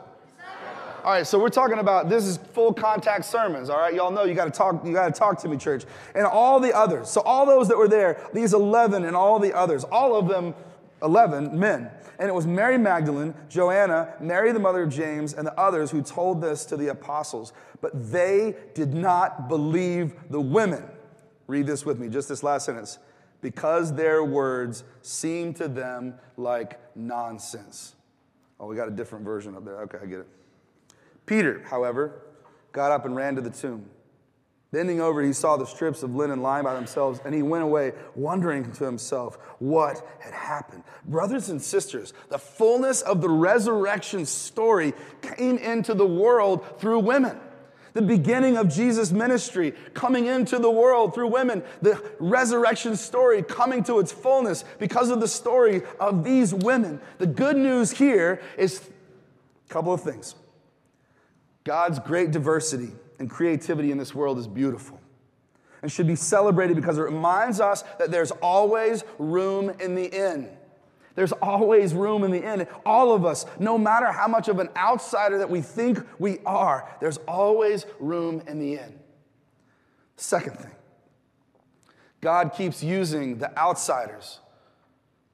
All 1.04 1.10
right, 1.10 1.26
so 1.26 1.36
we're 1.38 1.48
talking 1.48 1.78
about 1.78 2.08
this 2.08 2.24
is 2.24 2.36
full 2.36 2.72
contact 2.72 3.24
sermons. 3.24 3.68
All 3.68 3.78
right, 3.78 3.92
y'all 3.92 4.12
know 4.12 4.22
you 4.22 4.34
got 4.34 4.44
to 4.44 4.52
talk. 4.52 4.86
You 4.86 4.92
got 4.92 5.12
to 5.12 5.18
talk 5.18 5.40
to 5.40 5.48
me, 5.48 5.56
church, 5.56 5.84
and 6.14 6.24
all 6.24 6.60
the 6.60 6.72
others. 6.72 7.10
So 7.10 7.20
all 7.22 7.44
those 7.44 7.66
that 7.68 7.76
were 7.76 7.88
there, 7.88 8.24
these 8.32 8.54
eleven 8.54 9.04
and 9.04 9.16
all 9.16 9.40
the 9.40 9.52
others, 9.52 9.82
all 9.82 10.14
of 10.14 10.28
them, 10.28 10.54
eleven 11.02 11.58
men. 11.58 11.90
And 12.20 12.28
it 12.28 12.32
was 12.32 12.46
Mary 12.46 12.78
Magdalene, 12.78 13.34
Joanna, 13.48 14.14
Mary 14.20 14.52
the 14.52 14.60
mother 14.60 14.82
of 14.82 14.90
James, 14.90 15.34
and 15.34 15.44
the 15.44 15.58
others 15.58 15.90
who 15.90 16.02
told 16.02 16.40
this 16.40 16.64
to 16.66 16.76
the 16.76 16.88
apostles. 16.88 17.52
But 17.80 18.12
they 18.12 18.54
did 18.74 18.94
not 18.94 19.48
believe 19.48 20.14
the 20.30 20.40
women. 20.40 20.84
Read 21.48 21.66
this 21.66 21.84
with 21.84 21.98
me, 21.98 22.08
just 22.08 22.28
this 22.28 22.44
last 22.44 22.66
sentence. 22.66 23.00
Because 23.40 23.92
their 23.92 24.22
words 24.22 24.84
seemed 25.00 25.56
to 25.56 25.66
them 25.66 26.14
like 26.36 26.78
nonsense. 26.94 27.96
Oh, 28.60 28.66
we 28.66 28.76
got 28.76 28.88
a 28.88 28.92
different 28.92 29.24
version 29.24 29.56
up 29.56 29.64
there. 29.64 29.80
Okay, 29.82 29.98
I 30.02 30.06
get 30.06 30.20
it. 30.20 30.28
Peter, 31.26 31.62
however, 31.66 32.22
got 32.72 32.92
up 32.92 33.04
and 33.04 33.14
ran 33.14 33.34
to 33.36 33.40
the 33.40 33.50
tomb. 33.50 33.86
Bending 34.72 35.02
over, 35.02 35.22
he 35.22 35.34
saw 35.34 35.58
the 35.58 35.66
strips 35.66 36.02
of 36.02 36.14
linen 36.14 36.40
lying 36.40 36.64
by 36.64 36.72
themselves, 36.74 37.20
and 37.26 37.34
he 37.34 37.42
went 37.42 37.62
away, 37.62 37.92
wondering 38.14 38.72
to 38.72 38.84
himself 38.84 39.36
what 39.58 40.02
had 40.18 40.32
happened. 40.32 40.82
Brothers 41.04 41.50
and 41.50 41.60
sisters, 41.60 42.14
the 42.30 42.38
fullness 42.38 43.02
of 43.02 43.20
the 43.20 43.28
resurrection 43.28 44.24
story 44.24 44.94
came 45.20 45.58
into 45.58 45.92
the 45.92 46.06
world 46.06 46.80
through 46.80 47.00
women. 47.00 47.38
The 47.94 48.02
beginning 48.02 48.56
of 48.56 48.68
Jesus' 48.68 49.12
ministry 49.12 49.74
coming 49.92 50.26
into 50.26 50.58
the 50.58 50.70
world 50.70 51.14
through 51.14 51.28
women, 51.28 51.62
the 51.82 52.02
resurrection 52.18 52.96
story 52.96 53.42
coming 53.42 53.84
to 53.84 53.98
its 53.98 54.12
fullness 54.12 54.64
because 54.78 55.10
of 55.10 55.20
the 55.20 55.28
story 55.28 55.82
of 56.00 56.24
these 56.24 56.54
women. 56.54 57.00
The 57.18 57.26
good 57.26 57.56
news 57.56 57.90
here 57.90 58.40
is 58.56 58.88
a 59.68 59.72
couple 59.72 59.92
of 59.92 60.00
things. 60.02 60.34
God's 61.64 61.98
great 61.98 62.30
diversity 62.30 62.92
and 63.18 63.30
creativity 63.30 63.90
in 63.90 63.98
this 63.98 64.14
world 64.14 64.38
is 64.38 64.48
beautiful 64.48 65.00
and 65.82 65.90
should 65.90 66.06
be 66.06 66.16
celebrated 66.16 66.76
because 66.76 66.96
it 66.96 67.02
reminds 67.02 67.60
us 67.60 67.82
that 67.98 68.10
there's 68.10 68.30
always 68.30 69.04
room 69.18 69.70
in 69.80 69.94
the 69.94 70.06
inn. 70.06 70.48
There's 71.14 71.32
always 71.32 71.94
room 71.94 72.24
in 72.24 72.30
the 72.30 72.42
inn. 72.42 72.66
All 72.86 73.12
of 73.12 73.24
us, 73.24 73.44
no 73.58 73.76
matter 73.76 74.10
how 74.10 74.28
much 74.28 74.48
of 74.48 74.58
an 74.58 74.68
outsider 74.76 75.38
that 75.38 75.50
we 75.50 75.60
think 75.60 75.98
we 76.18 76.38
are, 76.46 76.88
there's 77.00 77.18
always 77.28 77.86
room 78.00 78.42
in 78.46 78.58
the 78.58 78.74
inn. 78.74 78.98
Second 80.16 80.58
thing, 80.58 80.70
God 82.20 82.52
keeps 82.56 82.82
using 82.82 83.38
the 83.38 83.56
outsiders. 83.58 84.40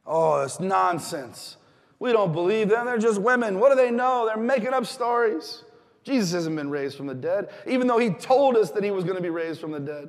Oh, 0.06 0.40
it's 0.40 0.58
nonsense. 0.58 1.56
We 1.98 2.12
don't 2.12 2.32
believe 2.32 2.68
them. 2.68 2.86
They're 2.86 2.98
just 2.98 3.20
women. 3.20 3.60
What 3.60 3.70
do 3.70 3.76
they 3.76 3.90
know? 3.90 4.26
They're 4.26 4.36
making 4.42 4.72
up 4.72 4.86
stories. 4.86 5.64
Jesus 6.04 6.32
hasn't 6.32 6.56
been 6.56 6.70
raised 6.70 6.96
from 6.96 7.06
the 7.06 7.14
dead, 7.14 7.50
even 7.66 7.86
though 7.86 7.98
he 7.98 8.10
told 8.10 8.56
us 8.56 8.70
that 8.70 8.82
he 8.82 8.90
was 8.90 9.04
going 9.04 9.16
to 9.16 9.22
be 9.22 9.28
raised 9.30 9.60
from 9.60 9.72
the 9.72 9.80
dead. 9.80 10.08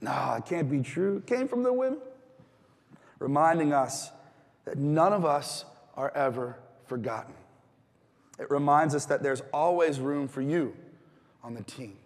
No, 0.00 0.34
it 0.38 0.46
can't 0.46 0.70
be 0.70 0.80
true. 0.80 1.18
It 1.18 1.26
came 1.26 1.48
from 1.48 1.62
the 1.62 1.72
women. 1.72 1.98
Reminding 3.18 3.72
us 3.72 4.10
that 4.64 4.78
none 4.78 5.12
of 5.12 5.24
us 5.24 5.64
are 5.96 6.12
ever 6.14 6.58
forgotten. 6.86 7.34
It 8.38 8.50
reminds 8.50 8.94
us 8.94 9.06
that 9.06 9.22
there's 9.22 9.42
always 9.52 10.00
room 10.00 10.28
for 10.28 10.40
you 10.40 10.74
on 11.42 11.54
the 11.54 11.62
team. 11.62 11.96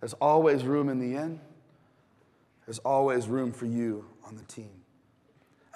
There's 0.00 0.14
always 0.14 0.64
room 0.64 0.88
in 0.88 0.98
the 0.98 1.16
end. 1.16 1.40
There's 2.66 2.78
always 2.80 3.28
room 3.28 3.52
for 3.52 3.66
you 3.66 4.04
on 4.24 4.36
the 4.36 4.44
team. 4.44 4.70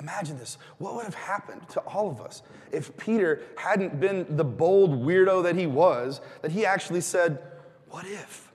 Imagine 0.01 0.39
this. 0.39 0.59
What 0.79 0.95
would 0.95 1.05
have 1.05 1.15
happened 1.15 1.69
to 1.71 1.81
all 1.81 2.11
of 2.11 2.21
us 2.21 2.43
if 2.71 2.97
Peter 2.97 3.41
hadn't 3.57 3.99
been 3.99 4.27
the 4.37 4.45
bold 4.45 4.91
weirdo 4.91 5.43
that 5.45 5.57
he 5.57 5.67
was, 5.67 6.21
that 6.43 6.51
he 6.51 6.67
actually 6.67 7.01
said, 7.01 7.43
What 7.89 8.05
if? 8.05 8.53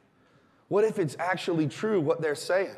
What 0.68 0.84
if 0.84 1.00
it's 1.00 1.18
actually 1.20 1.68
true 1.68 2.00
what 2.00 2.22
they're 2.22 2.36
saying? 2.36 2.76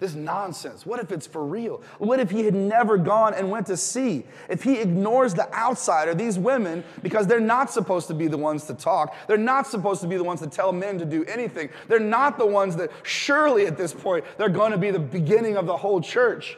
This 0.00 0.14
nonsense. 0.14 0.86
What 0.86 0.98
if 0.98 1.12
it's 1.12 1.26
for 1.26 1.44
real? 1.44 1.82
What 1.98 2.20
if 2.20 2.30
he 2.30 2.46
had 2.46 2.54
never 2.54 2.96
gone 2.96 3.34
and 3.34 3.50
went 3.50 3.66
to 3.66 3.76
see? 3.76 4.24
If 4.48 4.62
he 4.62 4.78
ignores 4.78 5.34
the 5.34 5.54
outsider, 5.54 6.14
these 6.14 6.38
women, 6.38 6.82
because 7.02 7.26
they're 7.26 7.38
not 7.38 7.70
supposed 7.70 8.08
to 8.08 8.14
be 8.14 8.26
the 8.26 8.38
ones 8.38 8.64
to 8.64 8.74
talk, 8.74 9.14
they're 9.26 9.36
not 9.36 9.66
supposed 9.66 10.00
to 10.00 10.06
be 10.06 10.16
the 10.16 10.24
ones 10.24 10.40
to 10.40 10.46
tell 10.46 10.72
men 10.72 10.98
to 10.98 11.04
do 11.04 11.22
anything. 11.26 11.68
They're 11.86 12.00
not 12.00 12.38
the 12.38 12.46
ones 12.46 12.76
that, 12.76 12.90
surely 13.02 13.66
at 13.66 13.76
this 13.76 13.92
point, 13.92 14.24
they're 14.38 14.48
going 14.48 14.72
to 14.72 14.78
be 14.78 14.90
the 14.90 14.98
beginning 14.98 15.58
of 15.58 15.66
the 15.66 15.76
whole 15.76 16.00
church. 16.00 16.56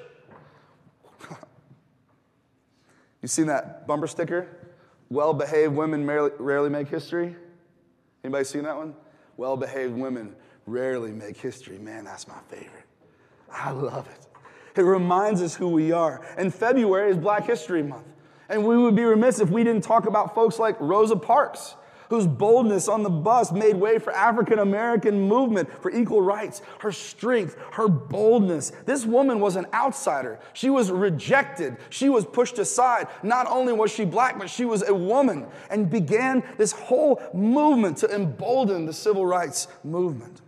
you 3.22 3.26
seen 3.26 3.48
that 3.48 3.88
bumper 3.88 4.06
sticker? 4.06 4.46
Well 5.10 5.34
behaved 5.34 5.74
women 5.74 6.06
rarely 6.06 6.70
make 6.70 6.86
history. 6.86 7.34
Anybody 8.22 8.44
seen 8.44 8.62
that 8.62 8.76
one? 8.76 8.94
Well 9.36 9.56
behaved 9.56 9.94
women 9.94 10.36
rarely 10.64 11.10
make 11.10 11.36
history. 11.36 11.76
Man, 11.78 12.04
that's 12.04 12.28
my 12.28 12.38
favorite. 12.48 12.86
I 13.52 13.70
love 13.70 14.08
it. 14.08 14.80
It 14.80 14.82
reminds 14.82 15.42
us 15.42 15.54
who 15.54 15.68
we 15.68 15.92
are. 15.92 16.26
And 16.36 16.54
February 16.54 17.10
is 17.10 17.18
Black 17.18 17.46
History 17.46 17.82
Month. 17.82 18.06
And 18.48 18.66
we 18.66 18.76
would 18.76 18.96
be 18.96 19.04
remiss 19.04 19.40
if 19.40 19.50
we 19.50 19.64
didn't 19.64 19.84
talk 19.84 20.06
about 20.06 20.34
folks 20.34 20.58
like 20.58 20.76
Rosa 20.80 21.16
Parks, 21.16 21.74
whose 22.08 22.26
boldness 22.26 22.88
on 22.88 23.02
the 23.02 23.10
bus 23.10 23.52
made 23.52 23.76
way 23.76 23.98
for 23.98 24.12
African 24.12 24.58
American 24.58 25.22
movement 25.22 25.70
for 25.80 25.90
equal 25.90 26.20
rights. 26.20 26.60
Her 26.80 26.92
strength, 26.92 27.56
her 27.72 27.88
boldness. 27.88 28.72
This 28.84 29.06
woman 29.06 29.40
was 29.40 29.56
an 29.56 29.66
outsider. 29.72 30.38
She 30.52 30.68
was 30.68 30.90
rejected. 30.90 31.78
She 31.88 32.10
was 32.10 32.26
pushed 32.26 32.58
aside. 32.58 33.08
Not 33.22 33.46
only 33.46 33.72
was 33.72 33.90
she 33.90 34.04
black, 34.04 34.38
but 34.38 34.50
she 34.50 34.66
was 34.66 34.86
a 34.86 34.94
woman 34.94 35.46
and 35.70 35.88
began 35.88 36.42
this 36.58 36.72
whole 36.72 37.22
movement 37.32 37.98
to 37.98 38.14
embolden 38.14 38.84
the 38.84 38.92
civil 38.92 39.24
rights 39.24 39.68
movement. 39.82 40.42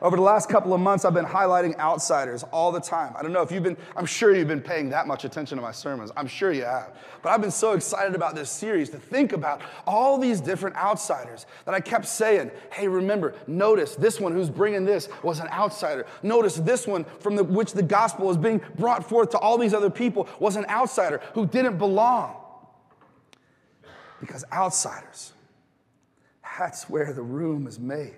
Over 0.00 0.16
the 0.16 0.22
last 0.22 0.48
couple 0.48 0.72
of 0.72 0.80
months, 0.80 1.04
I've 1.04 1.14
been 1.14 1.24
highlighting 1.24 1.76
outsiders 1.76 2.44
all 2.52 2.70
the 2.70 2.80
time. 2.80 3.14
I 3.18 3.22
don't 3.22 3.32
know 3.32 3.42
if 3.42 3.50
you've 3.50 3.64
been, 3.64 3.76
I'm 3.96 4.06
sure 4.06 4.32
you've 4.34 4.46
been 4.46 4.60
paying 4.60 4.90
that 4.90 5.08
much 5.08 5.24
attention 5.24 5.56
to 5.58 5.62
my 5.62 5.72
sermons. 5.72 6.12
I'm 6.16 6.28
sure 6.28 6.52
you 6.52 6.64
have. 6.64 6.96
But 7.20 7.30
I've 7.30 7.40
been 7.40 7.50
so 7.50 7.72
excited 7.72 8.14
about 8.14 8.36
this 8.36 8.48
series 8.48 8.90
to 8.90 8.98
think 8.98 9.32
about 9.32 9.60
all 9.88 10.16
these 10.16 10.40
different 10.40 10.76
outsiders 10.76 11.46
that 11.64 11.74
I 11.74 11.80
kept 11.80 12.06
saying, 12.06 12.52
hey, 12.72 12.86
remember, 12.86 13.34
notice 13.48 13.96
this 13.96 14.20
one 14.20 14.32
who's 14.32 14.50
bringing 14.50 14.84
this 14.84 15.08
was 15.24 15.40
an 15.40 15.48
outsider. 15.48 16.06
Notice 16.22 16.56
this 16.56 16.86
one 16.86 17.04
from 17.18 17.34
the, 17.34 17.42
which 17.42 17.72
the 17.72 17.82
gospel 17.82 18.30
is 18.30 18.36
being 18.36 18.60
brought 18.76 19.08
forth 19.08 19.30
to 19.30 19.38
all 19.38 19.58
these 19.58 19.74
other 19.74 19.90
people 19.90 20.28
was 20.38 20.54
an 20.54 20.66
outsider 20.68 21.20
who 21.34 21.44
didn't 21.44 21.76
belong. 21.76 22.36
Because 24.20 24.44
outsiders, 24.52 25.32
that's 26.56 26.88
where 26.88 27.12
the 27.12 27.22
room 27.22 27.66
is 27.66 27.80
made. 27.80 28.14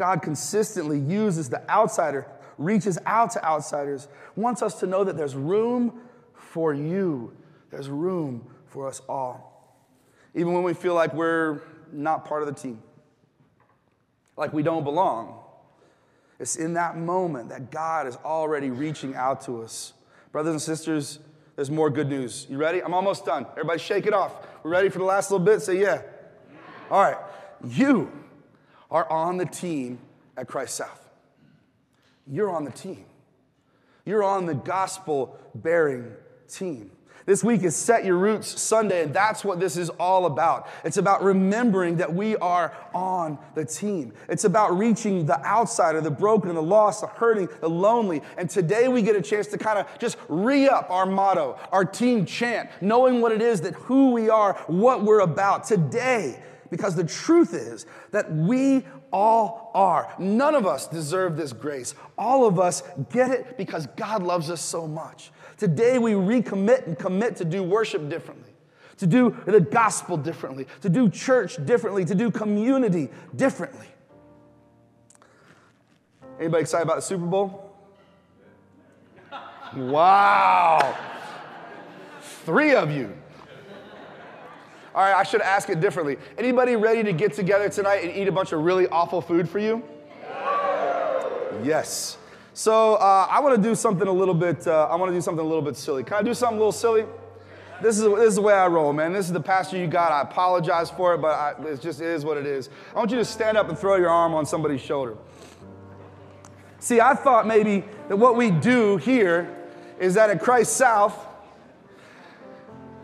God 0.00 0.22
consistently 0.22 0.98
uses 0.98 1.50
the 1.50 1.60
outsider, 1.70 2.26
reaches 2.56 2.98
out 3.04 3.32
to 3.32 3.44
outsiders, 3.44 4.08
wants 4.34 4.62
us 4.62 4.80
to 4.80 4.86
know 4.86 5.04
that 5.04 5.14
there's 5.14 5.34
room 5.34 6.00
for 6.32 6.72
you. 6.72 7.36
There's 7.70 7.90
room 7.90 8.46
for 8.64 8.88
us 8.88 9.02
all. 9.10 9.76
Even 10.34 10.54
when 10.54 10.62
we 10.62 10.72
feel 10.72 10.94
like 10.94 11.12
we're 11.12 11.60
not 11.92 12.24
part 12.24 12.40
of 12.40 12.48
the 12.48 12.54
team, 12.54 12.82
like 14.38 14.54
we 14.54 14.62
don't 14.62 14.84
belong, 14.84 15.38
it's 16.38 16.56
in 16.56 16.72
that 16.72 16.96
moment 16.96 17.50
that 17.50 17.70
God 17.70 18.06
is 18.06 18.16
already 18.24 18.70
reaching 18.70 19.14
out 19.14 19.42
to 19.42 19.62
us. 19.62 19.92
Brothers 20.32 20.52
and 20.52 20.62
sisters, 20.62 21.18
there's 21.56 21.70
more 21.70 21.90
good 21.90 22.08
news. 22.08 22.46
You 22.48 22.56
ready? 22.56 22.82
I'm 22.82 22.94
almost 22.94 23.26
done. 23.26 23.44
Everybody 23.50 23.80
shake 23.80 24.06
it 24.06 24.14
off. 24.14 24.32
We're 24.62 24.70
ready 24.70 24.88
for 24.88 24.98
the 24.98 25.04
last 25.04 25.30
little 25.30 25.44
bit? 25.44 25.60
Say 25.60 25.78
yeah. 25.78 26.00
All 26.90 27.02
right. 27.02 27.18
You 27.62 28.10
are 28.90 29.10
on 29.10 29.36
the 29.36 29.46
team 29.46 29.98
at 30.36 30.48
Christ 30.48 30.76
South. 30.76 31.08
You're 32.26 32.50
on 32.50 32.64
the 32.64 32.70
team. 32.70 33.04
You're 34.04 34.24
on 34.24 34.46
the 34.46 34.54
gospel 34.54 35.38
bearing 35.54 36.12
team. 36.48 36.90
This 37.26 37.44
week 37.44 37.62
is 37.62 37.76
Set 37.76 38.04
Your 38.04 38.16
Roots 38.16 38.60
Sunday, 38.60 39.02
and 39.02 39.14
that's 39.14 39.44
what 39.44 39.60
this 39.60 39.76
is 39.76 39.90
all 39.90 40.24
about. 40.26 40.68
It's 40.84 40.96
about 40.96 41.22
remembering 41.22 41.96
that 41.98 42.12
we 42.12 42.34
are 42.38 42.74
on 42.94 43.38
the 43.54 43.64
team. 43.64 44.14
It's 44.28 44.44
about 44.44 44.76
reaching 44.76 45.26
the 45.26 45.38
outsider, 45.44 46.00
the 46.00 46.10
broken, 46.10 46.54
the 46.54 46.62
lost, 46.62 47.02
the 47.02 47.06
hurting, 47.06 47.48
the 47.60 47.68
lonely. 47.68 48.22
And 48.38 48.48
today 48.48 48.88
we 48.88 49.02
get 49.02 49.16
a 49.16 49.22
chance 49.22 49.46
to 49.48 49.58
kind 49.58 49.78
of 49.78 49.86
just 49.98 50.16
re 50.28 50.66
up 50.68 50.90
our 50.90 51.04
motto, 51.06 51.58
our 51.70 51.84
team 51.84 52.24
chant, 52.24 52.70
knowing 52.80 53.20
what 53.20 53.32
it 53.32 53.42
is 53.42 53.60
that 53.60 53.74
who 53.74 54.10
we 54.12 54.30
are, 54.30 54.54
what 54.66 55.04
we're 55.04 55.20
about 55.20 55.64
today. 55.64 56.42
Because 56.70 56.94
the 56.94 57.04
truth 57.04 57.52
is 57.52 57.84
that 58.12 58.32
we 58.32 58.84
all 59.12 59.70
are. 59.74 60.14
None 60.18 60.54
of 60.54 60.66
us 60.66 60.86
deserve 60.86 61.36
this 61.36 61.52
grace. 61.52 61.94
All 62.16 62.46
of 62.46 62.60
us 62.60 62.82
get 63.12 63.30
it 63.30 63.56
because 63.58 63.86
God 63.96 64.22
loves 64.22 64.50
us 64.50 64.60
so 64.60 64.86
much. 64.86 65.32
Today 65.56 65.98
we 65.98 66.12
recommit 66.12 66.86
and 66.86 66.98
commit 66.98 67.36
to 67.36 67.44
do 67.44 67.62
worship 67.62 68.08
differently, 68.08 68.52
to 68.98 69.06
do 69.06 69.36
the 69.46 69.60
gospel 69.60 70.16
differently, 70.16 70.66
to 70.80 70.88
do 70.88 71.10
church 71.10 71.64
differently, 71.66 72.04
to 72.04 72.14
do 72.14 72.30
community 72.30 73.10
differently. 73.34 73.86
Anybody 76.38 76.62
excited 76.62 76.84
about 76.84 76.96
the 76.96 77.02
Super 77.02 77.26
Bowl? 77.26 77.74
Wow. 79.76 80.96
Three 82.44 82.74
of 82.74 82.90
you. 82.90 83.19
All 84.94 85.02
right, 85.02 85.14
I 85.14 85.22
should 85.22 85.40
ask 85.40 85.68
it 85.68 85.80
differently. 85.80 86.18
Anybody 86.36 86.74
ready 86.74 87.04
to 87.04 87.12
get 87.12 87.32
together 87.32 87.68
tonight 87.68 88.04
and 88.04 88.16
eat 88.16 88.26
a 88.26 88.32
bunch 88.32 88.52
of 88.52 88.60
really 88.62 88.88
awful 88.88 89.20
food 89.20 89.48
for 89.48 89.58
you? 89.58 89.84
Yes. 91.62 92.16
So 92.54 92.96
uh, 92.96 93.26
I 93.30 93.40
want 93.40 93.56
to 93.56 93.62
do 93.62 93.74
something 93.74 94.08
a 94.08 94.12
little 94.12 94.34
bit. 94.34 94.66
Uh, 94.66 94.88
I 94.90 94.96
want 94.96 95.10
to 95.10 95.16
do 95.16 95.20
something 95.20 95.44
a 95.44 95.48
little 95.48 95.62
bit 95.62 95.76
silly. 95.76 96.02
Can 96.02 96.16
I 96.16 96.22
do 96.22 96.34
something 96.34 96.56
a 96.56 96.58
little 96.58 96.72
silly? 96.72 97.04
This 97.80 97.98
is, 97.98 98.04
this 98.04 98.28
is 98.28 98.34
the 98.34 98.42
way 98.42 98.52
I 98.52 98.66
roll, 98.66 98.92
man. 98.92 99.12
This 99.12 99.26
is 99.26 99.32
the 99.32 99.40
pastor 99.40 99.78
you 99.78 99.86
got. 99.86 100.12
I 100.12 100.22
apologize 100.22 100.90
for 100.90 101.14
it, 101.14 101.18
but 101.18 101.28
I, 101.28 101.54
it 101.68 101.80
just 101.80 102.00
is 102.00 102.24
what 102.24 102.36
it 102.36 102.46
is. 102.46 102.68
I 102.94 102.98
want 102.98 103.10
you 103.10 103.16
to 103.16 103.24
stand 103.24 103.56
up 103.56 103.68
and 103.68 103.78
throw 103.78 103.96
your 103.96 104.10
arm 104.10 104.34
on 104.34 104.44
somebody's 104.44 104.80
shoulder. 104.80 105.16
See, 106.78 107.00
I 107.00 107.14
thought 107.14 107.46
maybe 107.46 107.84
that 108.08 108.16
what 108.16 108.36
we 108.36 108.50
do 108.50 108.96
here 108.96 109.56
is 109.98 110.14
that 110.14 110.30
at 110.30 110.40
Christ 110.42 110.76
South, 110.76 111.26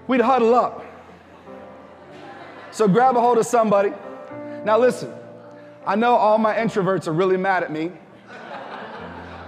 we'd 0.07 0.21
huddle 0.21 0.55
up. 0.55 0.86
So 2.77 2.87
grab 2.87 3.17
a 3.17 3.21
hold 3.23 3.39
of 3.39 3.47
somebody. 3.47 3.91
Now, 4.63 4.77
listen, 4.77 5.11
I 5.87 5.97
know 5.97 6.15
all 6.15 6.37
my 6.37 6.55
introverts 6.55 7.07
are 7.09 7.13
really 7.15 7.39
mad 7.39 7.63
at 7.63 7.73
me. 7.73 7.91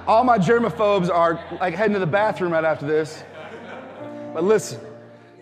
All 0.06 0.24
my 0.24 0.38
germaphobes 0.38 1.10
are 1.10 1.38
like 1.60 1.74
heading 1.74 1.92
to 1.92 1.98
the 1.98 2.06
bathroom 2.06 2.52
right 2.52 2.64
after 2.64 2.86
this. 2.86 3.22
But 4.32 4.44
listen, 4.44 4.80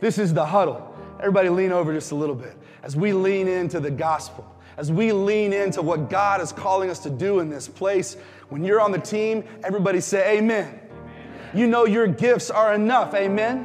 this 0.01 0.18
is 0.18 0.35
the 0.35 0.44
huddle. 0.44 0.96
Everybody 1.20 1.49
lean 1.49 1.70
over 1.70 1.94
just 1.94 2.11
a 2.11 2.16
little 2.16 2.35
bit 2.35 2.57
as 2.83 2.96
we 2.96 3.12
lean 3.12 3.46
into 3.46 3.79
the 3.79 3.92
gospel, 3.92 4.53
as 4.79 4.90
we 4.90 5.12
lean 5.12 5.53
into 5.53 5.81
what 5.81 6.11
God 6.11 6.40
is 6.40 6.51
calling 6.51 6.90
us 6.90 6.99
to 7.05 7.11
do 7.11 7.38
in 7.38 7.49
this 7.49 7.68
place. 7.68 8.16
When 8.49 8.64
you're 8.64 8.81
on 8.81 8.90
the 8.90 8.99
team, 8.99 9.44
everybody 9.62 10.01
say 10.01 10.38
amen. 10.38 10.81
You 11.55 11.68
know 11.68 11.85
your 11.85 12.09
gifts 12.09 12.51
are 12.51 12.75
enough, 12.75 13.14
amen. 13.14 13.64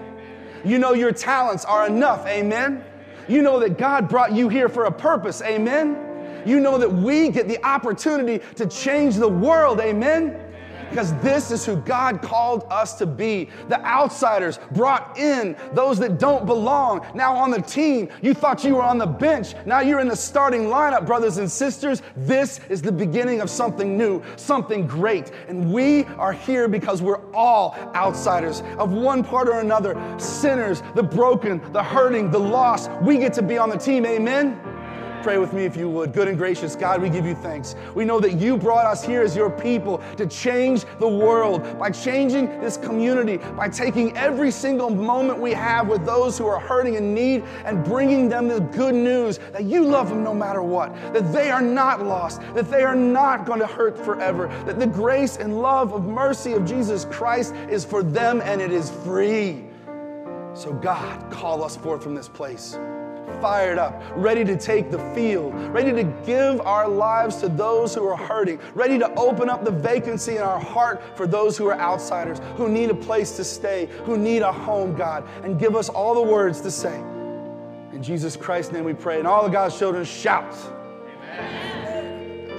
You 0.64 0.78
know 0.78 0.94
your 0.94 1.12
talents 1.12 1.66
are 1.66 1.88
enough, 1.88 2.28
amen. 2.28 2.84
You 3.28 3.42
know 3.42 3.60
that 3.60 3.78
God 3.78 4.10
brought 4.10 4.34
you 4.34 4.50
here 4.50 4.70
for 4.70 4.86
a 4.86 4.92
purpose, 4.92 5.42
amen. 5.42 6.44
You 6.46 6.60
know 6.60 6.78
that 6.78 6.92
we 6.92 7.30
get 7.30 7.48
the 7.48 7.64
opportunity 7.66 8.44
to 8.56 8.66
change 8.66 9.16
the 9.16 9.28
world, 9.28 9.80
amen 9.80 10.51
because 10.92 11.14
this 11.20 11.52
is 11.52 11.66
who 11.66 11.78
God 11.78 12.22
called 12.22 12.66
us 12.70 12.94
to 12.96 13.06
be. 13.06 13.50
The 13.70 13.84
outsiders 13.86 14.60
brought 14.72 15.18
in 15.18 15.56
those 15.74 15.98
that 16.00 16.20
don't 16.20 16.46
belong. 16.46 17.06
Now 17.16 17.34
on 17.36 17.50
the 17.50 17.62
team, 17.62 18.10
you 18.22 18.34
thought 18.34 18.64
you 18.64 18.76
were 18.76 18.84
on 18.84 18.98
the 18.98 19.08
bench. 19.08 19.56
Now 19.66 19.80
you're 19.80 20.02
in 20.02 20.10
the 20.10 20.16
starting 20.16 20.64
lineup, 20.64 21.08
brothers 21.08 21.38
and 21.38 21.50
sisters. 21.50 22.02
This 22.18 22.60
is 22.70 22.82
the 22.82 22.92
beginning 22.92 23.40
of 23.40 23.50
something 23.50 23.98
new, 23.98 24.22
something 24.36 24.86
great. 24.86 25.32
And 25.48 25.72
we 25.72 26.04
are 26.18 26.34
here 26.34 26.68
because 26.68 27.02
we're 27.02 27.26
all 27.34 27.76
outsiders 27.96 28.62
of 28.78 28.92
one 28.92 29.24
part 29.24 29.48
or 29.48 29.62
another 29.62 29.96
sinners, 30.20 30.84
the 30.94 31.04
broken, 31.04 31.62
the 31.72 31.82
hurting, 31.82 32.32
the 32.32 32.40
lost. 32.40 32.92
We 33.02 33.18
get 33.18 33.32
to 33.34 33.42
be 33.42 33.58
on 33.58 33.70
the 33.70 33.78
team. 33.78 34.06
Amen. 34.06 34.60
Pray 35.24 35.38
with 35.38 35.54
me 35.54 35.66
if 35.66 35.78
you 35.78 35.88
would. 35.88 36.14
Good 36.14 36.28
and 36.28 36.38
gracious 36.38 36.76
God, 36.76 37.00
we 37.00 37.08
give 37.08 37.28
you 37.28 37.36
thanks. 37.36 37.76
We 37.94 38.06
know 38.06 38.20
that 38.20 38.40
you 38.40 38.58
brought 38.58 38.88
us 38.88 39.06
here 39.06 39.22
as 39.22 39.36
your 39.36 39.52
people 39.52 40.00
to 40.18 40.26
change 40.26 40.84
the 41.00 41.08
world 41.08 41.78
by 41.78 41.92
changing 41.92 42.48
this 42.60 42.76
community, 42.76 43.38
by 43.38 43.70
taking 43.70 44.18
every 44.18 44.50
single 44.50 44.90
moment 44.90 45.40
we 45.40 45.52
have 45.52 45.88
with 45.88 46.06
those 46.08 46.40
who 46.40 46.48
are 46.48 46.60
hurting 46.60 46.96
and 46.96 47.14
need 47.14 47.44
and 47.66 47.84
bringing 47.84 48.30
them 48.30 48.48
the 48.48 48.62
good 48.62 48.96
news 48.96 49.38
that 49.52 49.66
you 49.66 49.84
love 49.84 50.10
them 50.10 50.24
no 50.24 50.34
matter 50.34 50.64
what, 50.64 50.92
that 51.14 51.32
they 51.32 51.52
are 51.52 51.62
not 51.62 52.04
lost, 52.04 52.42
that 52.56 52.72
they 52.72 52.82
are 52.82 52.96
not 52.96 53.46
going 53.46 53.60
to 53.60 53.68
hurt 53.68 54.04
forever, 54.04 54.48
that 54.66 54.80
the 54.80 54.88
grace 54.88 55.38
and 55.38 55.62
love 55.62 55.94
of 55.94 56.04
mercy 56.04 56.54
of 56.54 56.66
Jesus 56.66 57.06
Christ 57.06 57.54
is 57.70 57.86
for 57.86 58.02
them 58.02 58.42
and 58.42 58.60
it 58.60 58.72
is 58.72 58.90
free. 58.90 59.66
So, 60.56 60.74
God, 60.74 61.32
call 61.32 61.64
us 61.64 61.78
forth 61.78 62.02
from 62.02 62.16
this 62.16 62.28
place 62.28 62.76
fired 63.42 63.78
up, 63.78 64.02
ready 64.16 64.46
to 64.46 64.56
take 64.56 64.92
the 64.92 65.00
field, 65.14 65.54
ready 65.74 65.92
to 65.92 66.04
give 66.26 66.62
our 66.62 66.88
lives 66.88 67.38
to 67.38 67.50
those 67.50 67.96
who 67.96 68.08
are 68.08 68.16
hurting, 68.16 68.60
ready 68.76 68.98
to 69.00 69.12
open 69.16 69.50
up 69.50 69.66
the 69.66 69.72
vacancy 69.72 70.38
in 70.38 70.42
our 70.42 70.60
heart 70.60 71.02
for 71.18 71.28
those 71.28 71.58
who 71.58 71.66
are 71.68 71.80
outsiders, 71.80 72.40
who 72.56 72.70
need 72.70 72.90
a 72.90 72.96
place 72.96 73.36
to 73.36 73.44
stay, 73.44 73.90
who 74.04 74.18
need 74.18 74.42
a 74.42 74.52
home, 74.52 74.96
God, 74.96 75.28
and 75.44 75.60
give 75.60 75.76
us 75.76 75.90
all 75.90 76.14
the 76.14 76.22
words 76.22 76.62
to 76.62 76.72
say. 76.72 76.98
In 77.94 78.02
Jesus 78.02 78.38
Christ's 78.38 78.72
name 78.72 78.86
we 78.86 78.94
pray. 78.94 79.20
And 79.20 79.28
all 79.28 79.46
of 79.46 79.52
God's 79.52 79.78
children 79.78 80.06
shout. 80.06 80.56
Amen. 81.34 82.52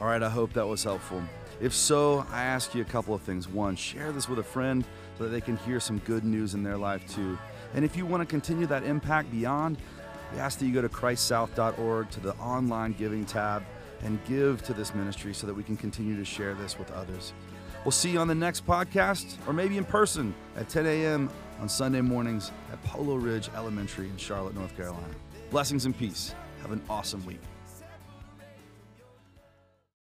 All 0.00 0.06
right, 0.06 0.22
I 0.22 0.30
hope 0.30 0.52
that 0.54 0.66
was 0.66 0.82
helpful. 0.82 1.22
If 1.60 1.72
so, 1.72 2.26
I 2.30 2.42
ask 2.44 2.74
you 2.74 2.82
a 2.82 2.84
couple 2.84 3.14
of 3.14 3.22
things. 3.22 3.48
One, 3.48 3.76
share 3.76 4.12
this 4.12 4.28
with 4.28 4.38
a 4.38 4.42
friend 4.42 4.84
so 5.16 5.24
that 5.24 5.30
they 5.30 5.40
can 5.40 5.56
hear 5.58 5.80
some 5.80 5.98
good 6.00 6.24
news 6.24 6.54
in 6.54 6.62
their 6.62 6.76
life 6.76 7.06
too. 7.14 7.38
And 7.74 7.84
if 7.84 7.96
you 7.96 8.06
want 8.06 8.22
to 8.22 8.26
continue 8.26 8.66
that 8.66 8.84
impact 8.84 9.30
beyond, 9.30 9.78
we 10.32 10.38
ask 10.38 10.58
that 10.58 10.66
you 10.66 10.72
go 10.72 10.82
to 10.82 10.88
christsouth.org 10.88 12.10
to 12.10 12.20
the 12.20 12.34
online 12.36 12.92
giving 12.92 13.24
tab 13.24 13.62
and 14.02 14.18
give 14.26 14.62
to 14.64 14.74
this 14.74 14.94
ministry 14.94 15.32
so 15.32 15.46
that 15.46 15.54
we 15.54 15.62
can 15.62 15.76
continue 15.76 16.16
to 16.16 16.24
share 16.24 16.54
this 16.54 16.78
with 16.78 16.90
others. 16.92 17.32
We'll 17.84 17.92
see 17.92 18.10
you 18.10 18.18
on 18.18 18.28
the 18.28 18.34
next 18.34 18.66
podcast 18.66 19.36
or 19.46 19.52
maybe 19.52 19.78
in 19.78 19.84
person 19.84 20.34
at 20.56 20.68
10 20.68 20.86
a.m. 20.86 21.30
on 21.60 21.68
Sunday 21.68 22.00
mornings 22.00 22.50
at 22.72 22.82
Polo 22.82 23.14
Ridge 23.14 23.48
Elementary 23.54 24.08
in 24.08 24.16
Charlotte, 24.16 24.54
North 24.54 24.76
Carolina. 24.76 25.14
Blessings 25.50 25.86
and 25.86 25.96
peace. 25.96 26.34
Have 26.62 26.72
an 26.72 26.82
awesome 26.90 27.24
week. 27.24 27.40